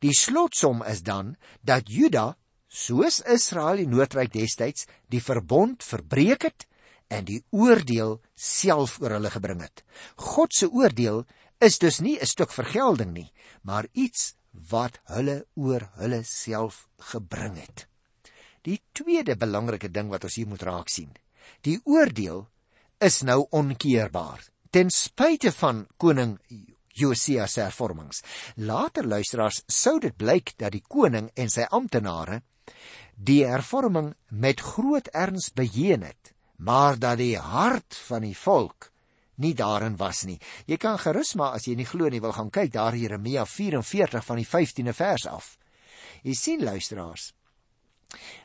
Die 0.00 0.14
slotsom 0.14 0.82
is 0.86 1.02
dan 1.02 1.34
dat 1.60 1.90
Juda, 1.90 2.36
soos 2.68 3.20
Israel 3.24 3.82
die 3.82 3.88
noordryk 3.88 4.32
destyds, 4.32 4.86
die 5.08 5.22
verbond 5.22 5.84
verbreek 5.84 6.48
het 6.48 6.66
en 7.08 7.26
die 7.28 7.42
oordeel 7.54 8.18
self 8.34 8.98
oor 9.02 9.16
hulle 9.16 9.30
gebring 9.30 9.62
het. 9.62 9.84
God 10.34 10.54
se 10.54 10.68
oordeel 10.70 11.24
is 11.62 11.78
dus 11.78 12.00
nie 12.00 12.18
'n 12.20 12.26
stuk 12.26 12.52
vergelding 12.52 13.12
nie, 13.12 13.32
maar 13.62 13.86
iets 13.92 14.34
wat 14.70 14.98
hulle 15.04 15.46
oor 15.54 15.88
hulle 16.00 16.22
self 16.24 16.88
gebring 16.98 17.56
het. 17.56 17.86
Die 18.62 18.82
tweede 18.92 19.36
belangrike 19.36 19.88
ding 19.88 20.08
wat 20.10 20.24
ons 20.24 20.34
hier 20.34 20.48
moet 20.48 20.62
raak 20.62 20.88
sien, 20.88 21.12
die 21.62 21.80
oordeel 21.84 22.48
is 22.98 23.22
nou 23.22 23.46
onkeerbaar 23.50 24.42
ten 24.76 24.90
spyte 24.92 25.48
van 25.56 25.86
koning 25.96 26.34
Josia 27.00 27.46
se 27.48 27.62
hervormings. 27.64 28.18
Later 28.60 29.06
luisteraars 29.08 29.62
sou 29.72 29.94
dit 30.04 30.12
blyk 30.12 30.52
dat 30.60 30.74
die 30.74 30.82
koning 30.84 31.30
en 31.32 31.48
sy 31.48 31.64
amptenare 31.72 32.42
die 33.16 33.38
hervorming 33.48 34.10
met 34.28 34.60
groot 34.60 35.08
erns 35.16 35.48
beheer 35.56 36.04
het 36.04 36.34
maar 36.60 37.00
dat 37.00 37.16
die 37.22 37.38
hart 37.40 37.96
van 38.10 38.28
die 38.28 38.36
volk 38.36 38.90
nie 39.40 39.54
daarin 39.56 39.96
was 39.96 40.26
nie. 40.28 40.36
Jy 40.68 40.76
kan 40.76 41.00
gerus 41.00 41.32
maar 41.40 41.56
as 41.56 41.64
jy 41.68 41.78
nie 41.80 41.88
glo 41.88 42.12
nie 42.12 42.20
wil 42.20 42.36
gaan 42.36 42.52
kyk 42.52 42.76
daar 42.76 43.00
Jeremia 43.00 43.48
44 43.48 44.28
van 44.28 44.44
die 44.44 44.48
15de 44.52 44.92
vers 44.92 45.26
af. 45.32 45.50
Jy 46.20 46.36
sien 46.36 46.64
luisteraars. 46.64 47.32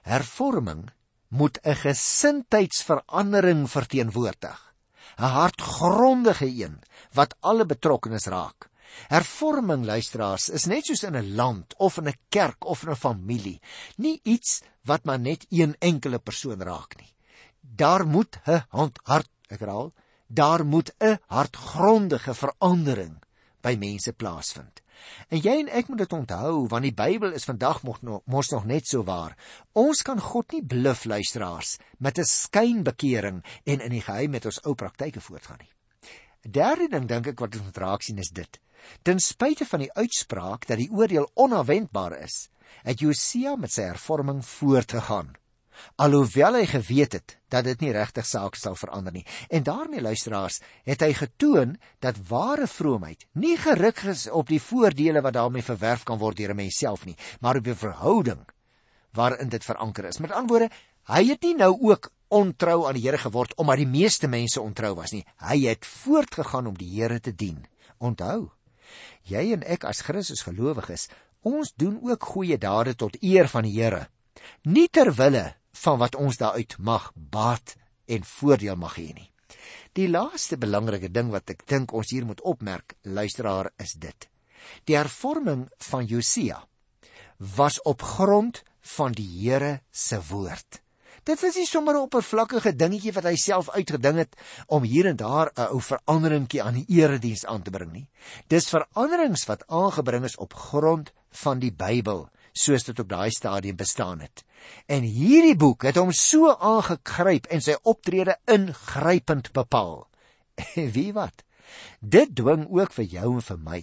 Hervorming 0.07 0.87
moet 1.27 1.59
'n 1.63 1.75
gesindheidsverandering 1.75 3.67
verteenwoordig. 3.67 4.70
'n 5.21 5.33
Hartgrondige 5.37 6.49
een 6.49 6.81
wat 7.13 7.35
alle 7.39 7.65
betrokkenes 7.65 8.25
raak. 8.25 8.69
Hervorming 9.07 9.85
luisteraars 9.85 10.49
is 10.49 10.65
net 10.65 10.85
soos 10.85 11.03
in 11.03 11.15
'n 11.15 11.35
land 11.35 11.75
of 11.77 11.97
in 11.97 12.07
'n 12.07 12.19
kerk 12.29 12.65
of 12.65 12.83
in 12.83 12.89
'n 12.89 13.03
familie, 13.07 13.61
nie 13.97 14.19
iets 14.23 14.61
wat 14.83 15.05
maar 15.05 15.19
net 15.19 15.45
een 15.49 15.75
enkele 15.79 16.19
persoon 16.19 16.61
raak 16.61 16.97
nie 16.97 17.11
daar 17.61 18.07
moet 18.07 18.39
'n 18.45 18.63
hart, 18.69 18.99
hart 19.03 19.29
ek 19.47 19.59
herhaal, 19.59 19.93
daar 20.27 20.65
moet 20.65 20.93
'n 20.99 21.19
hartgrondige 21.27 22.33
verandering 22.33 23.23
by 23.61 23.75
mense 23.79 24.13
plaasvind. 24.13 24.80
En 25.29 25.41
jy 25.41 25.57
en 25.59 25.69
ek 25.69 25.87
moet 25.89 26.03
dit 26.03 26.13
onthou 26.13 26.67
want 26.71 26.83
die 26.83 26.95
Bybel 26.95 27.33
is 27.37 27.47
vandag 27.49 27.81
mos 27.83 28.51
nog 28.51 28.65
net 28.65 28.87
so 28.87 29.03
waar. 29.07 29.35
Ons 29.73 30.01
kan 30.01 30.19
God 30.19 30.51
nie 30.51 30.63
bluf 30.63 31.05
luisteraars 31.05 31.77
met 31.97 32.19
'n 32.19 32.25
skynbekering 32.25 33.43
en 33.65 33.79
in 33.79 33.91
die 33.91 34.01
geheim 34.01 34.31
met 34.31 34.45
ons 34.45 34.61
ou 34.65 34.75
praktyke 34.75 35.21
voortgaan 35.21 35.59
nie. 35.59 35.73
Derde 36.41 36.87
ding 36.87 37.07
dink 37.07 37.27
ek 37.27 37.39
wat 37.39 37.55
ons 37.55 37.63
moet 37.63 37.77
raak 37.77 38.01
sien 38.01 38.17
is 38.17 38.29
dit. 38.29 38.59
Ten 39.03 39.19
spyte 39.19 39.65
van 39.65 39.79
die 39.79 39.93
uitspraak 39.93 40.67
dat 40.67 40.77
die 40.77 40.89
oordeel 40.91 41.29
onverwendbaar 41.33 42.17
is, 42.23 42.49
het 42.83 42.99
Josia 42.99 43.55
met 43.55 43.71
sy 43.71 43.81
hervorming 43.81 44.45
voortgegaan 44.45 45.35
alhoewel 45.95 46.55
hy 46.59 46.65
geweet 46.65 47.13
het 47.13 47.37
dat 47.51 47.65
dit 47.67 47.81
nie 47.81 47.91
regtig 47.91 48.25
sake 48.25 48.59
sal 48.59 48.75
verander 48.75 49.13
nie. 49.13 49.25
En 49.49 49.63
daarmee 49.63 50.01
luisteraars, 50.01 50.61
het 50.87 51.01
hy 51.01 51.11
getoon 51.13 51.75
dat 51.99 52.19
ware 52.29 52.67
vroomheid 52.67 53.25
nie 53.33 53.57
gerig 53.57 54.03
is 54.05 54.27
op 54.29 54.47
die 54.47 54.61
voordele 54.61 55.21
wat 55.21 55.35
daarmee 55.35 55.65
verwerf 55.65 56.03
kan 56.07 56.19
word 56.21 56.37
deur 56.37 56.53
'n 56.53 56.55
mens 56.55 56.77
self 56.77 57.05
nie, 57.05 57.17
maar 57.39 57.57
op 57.57 57.67
'n 57.67 57.75
verhouding 57.75 58.45
waarin 59.11 59.49
dit 59.49 59.63
veranker 59.63 60.05
is. 60.05 60.19
Met 60.19 60.31
ander 60.31 60.47
woorde, 60.47 60.69
hy 61.03 61.25
het 61.27 61.41
nie 61.41 61.55
nou 61.55 61.77
ook 61.81 62.11
ontrou 62.27 62.87
aan 62.87 62.95
die 62.95 63.03
Here 63.03 63.17
geword 63.17 63.55
omdat 63.55 63.77
die 63.77 63.87
meeste 63.87 64.27
mense 64.27 64.61
ontrou 64.61 64.95
was 64.95 65.11
nie. 65.11 65.25
Hy 65.37 65.59
het 65.67 65.85
voortgegaan 65.85 66.67
om 66.67 66.77
die 66.77 66.89
Here 66.95 67.19
te 67.19 67.35
dien. 67.35 67.65
Onthou, 67.97 68.51
jy 69.23 69.51
en 69.53 69.63
ek 69.63 69.83
as 69.83 70.01
Christus 70.01 70.41
gelowiges, 70.41 71.09
ons 71.41 71.73
doen 71.75 71.99
ook 72.01 72.23
goeie 72.23 72.57
dade 72.57 72.95
tot 72.95 73.17
eer 73.21 73.47
van 73.47 73.63
die 73.63 73.75
Here. 73.75 74.07
Nie 74.63 74.87
ter 74.89 75.11
wille 75.13 75.51
van 75.83 75.99
wat 76.01 76.15
ons 76.15 76.37
daaruit 76.37 76.75
mag 76.79 77.11
baat 77.15 77.75
en 78.05 78.23
voordeel 78.23 78.75
mag 78.75 78.97
hê 78.99 79.13
nie. 79.13 79.29
Die 79.97 80.07
laaste 80.09 80.57
belangrike 80.57 81.11
ding 81.11 81.31
wat 81.33 81.49
ek 81.51 81.65
dink 81.67 81.93
ons 81.93 82.11
hier 82.13 82.25
moet 82.25 82.41
opmerk, 82.47 82.95
luisteraar, 83.03 83.71
is 83.81 83.97
dit. 83.99 84.27
Die 84.85 84.95
hervorming 84.95 85.65
van 85.89 86.05
Josia 86.05 86.61
was 87.57 87.81
op 87.89 88.05
grond 88.05 88.61
van 88.95 89.11
die 89.17 89.27
Here 89.27 89.81
se 89.91 90.21
woord. 90.29 90.81
Dit 91.23 91.41
was 91.41 91.55
nie 91.55 91.67
sommer 91.69 91.93
'n 91.93 92.07
oppervlakkige 92.07 92.73
dingetjie 92.75 93.13
wat 93.13 93.23
hy 93.23 93.35
self 93.35 93.69
uitgedink 93.69 94.17
het 94.17 94.35
om 94.67 94.83
hier 94.83 95.05
en 95.05 95.15
daar 95.15 95.51
'n 95.55 95.69
ou 95.73 95.81
veranderingkie 95.81 96.63
aan 96.63 96.73
die 96.73 96.85
erediens 96.87 97.45
aan 97.45 97.61
te 97.61 97.69
bring 97.69 97.91
nie. 97.91 98.07
Dis 98.47 98.69
veranderings 98.69 99.45
wat 99.45 99.67
aangebring 99.67 100.23
is 100.23 100.37
op 100.37 100.53
grond 100.53 101.13
van 101.29 101.59
die 101.59 101.71
Bybel 101.71 102.29
soos 102.53 102.85
dit 102.87 102.99
op 102.99 103.09
daai 103.09 103.31
stadium 103.31 103.75
bestaan 103.75 104.21
het. 104.21 104.43
En 104.85 105.03
hierdie 105.03 105.55
boek 105.55 105.83
het 105.87 105.97
hom 105.97 106.11
so 106.15 106.51
aangegryp 106.53 107.47
en 107.49 107.63
sy 107.63 107.77
optrede 107.83 108.37
ingrypend 108.51 109.51
bepaal. 109.53 110.07
En 110.75 110.91
wie 110.97 111.11
wat? 111.13 111.43
Dit 111.99 112.35
dwing 112.35 112.67
ook 112.69 112.93
vir 112.93 113.07
jou 113.17 113.33
en 113.39 113.45
vir 113.45 113.59
my 113.65 113.81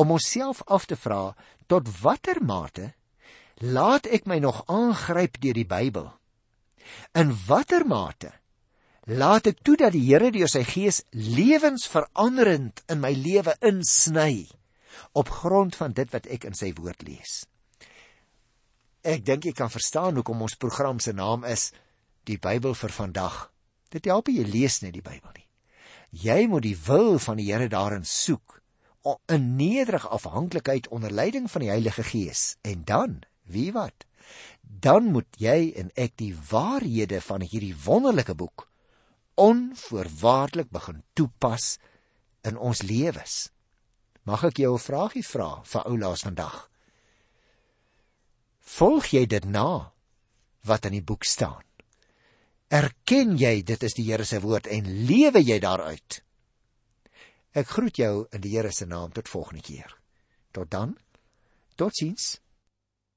om 0.00 0.14
onsself 0.14 0.62
af 0.66 0.86
te 0.88 0.96
vra 0.96 1.34
tot 1.68 1.90
watter 2.00 2.38
mate 2.40 2.94
laat 3.60 4.06
ek 4.08 4.24
my 4.30 4.38
nog 4.40 4.62
aangryp 4.66 5.36
deur 5.42 5.58
die 5.58 5.68
Bybel? 5.68 6.08
In 7.12 7.34
watter 7.46 7.84
mate 7.84 8.32
Laat 9.08 9.46
ek 9.48 9.62
toe 9.64 9.78
dat 9.80 9.94
die 9.96 10.04
Here 10.04 10.28
deur 10.28 10.50
sy 10.52 10.66
gees 10.68 10.98
lewensveranderend 11.16 12.82
in 12.92 13.00
my 13.00 13.14
lewe 13.16 13.54
insny 13.64 14.44
op 15.16 15.30
grond 15.32 15.78
van 15.80 15.94
dit 15.96 16.10
wat 16.12 16.28
ek 16.28 16.44
in 16.44 16.56
sy 16.58 16.74
woord 16.76 17.06
lees. 17.06 17.46
Ek 19.06 19.24
dink 19.24 19.44
jy 19.46 19.52
kan 19.54 19.70
verstaan 19.70 20.16
hoekom 20.18 20.42
ons 20.42 20.56
program 20.58 20.98
se 20.98 21.12
naam 21.12 21.44
is 21.44 21.70
die 22.26 22.38
Bybel 22.38 22.74
vir 22.74 22.90
vandag. 22.90 23.52
Dit 23.90 24.08
help 24.10 24.28
jy 24.28 24.42
lees 24.42 24.80
net 24.82 24.96
die 24.96 25.04
Bybel 25.04 25.30
nie. 25.36 25.46
Jy 26.10 26.46
moet 26.50 26.64
die 26.64 26.76
wil 26.86 27.18
van 27.22 27.36
die 27.38 27.46
Here 27.52 27.68
daarin 27.68 28.04
soek 28.04 28.56
in 29.32 29.56
nederige 29.56 30.08
afhanklikheid 30.08 30.88
onder 30.92 31.10
leiding 31.10 31.46
van 31.50 31.62
die 31.62 31.70
Heilige 31.70 32.02
Gees 32.02 32.56
en 32.60 32.82
dan, 32.84 33.22
wie 33.48 33.72
wat? 33.72 34.04
Dan 34.60 35.12
moet 35.14 35.38
jy 35.40 35.72
en 35.80 35.88
ek 35.96 36.18
die 36.20 36.34
waarhede 36.50 37.20
van 37.24 37.40
hierdie 37.40 37.76
wonderlike 37.84 38.34
boek 38.34 38.66
onvoorwaardelik 39.38 40.68
begin 40.74 41.04
toepas 41.14 41.78
in 42.42 42.58
ons 42.58 42.82
lewens. 42.82 43.48
Mag 44.26 44.44
ek 44.44 44.58
jou 44.58 44.74
'n 44.74 44.82
vragie 44.82 45.24
vra 45.24 45.62
vir 45.64 45.82
oulaas 45.86 46.26
vandag? 46.26 46.68
Volg 48.68 49.12
jy 49.14 49.24
dit 49.26 49.44
na 49.48 49.92
wat 50.68 50.86
in 50.88 50.98
die 50.98 51.04
boek 51.04 51.24
staan? 51.24 51.64
Erken 52.68 53.38
jy 53.40 53.62
dit 53.64 53.84
is 53.86 53.96
die 53.96 54.04
Here 54.10 54.26
se 54.28 54.40
woord 54.44 54.68
en 54.68 54.90
lewe 55.08 55.40
jy 55.40 55.56
daaruit? 55.64 56.18
Ek 57.56 57.70
groet 57.72 57.96
jou 57.96 58.26
in 58.36 58.44
die 58.44 58.52
Here 58.52 58.72
se 58.72 58.86
naam 58.86 59.14
tot 59.16 59.30
volgende 59.32 59.64
keer. 59.64 59.94
Tot 60.52 60.68
dan. 60.70 60.98
Totsiens. 61.80 62.36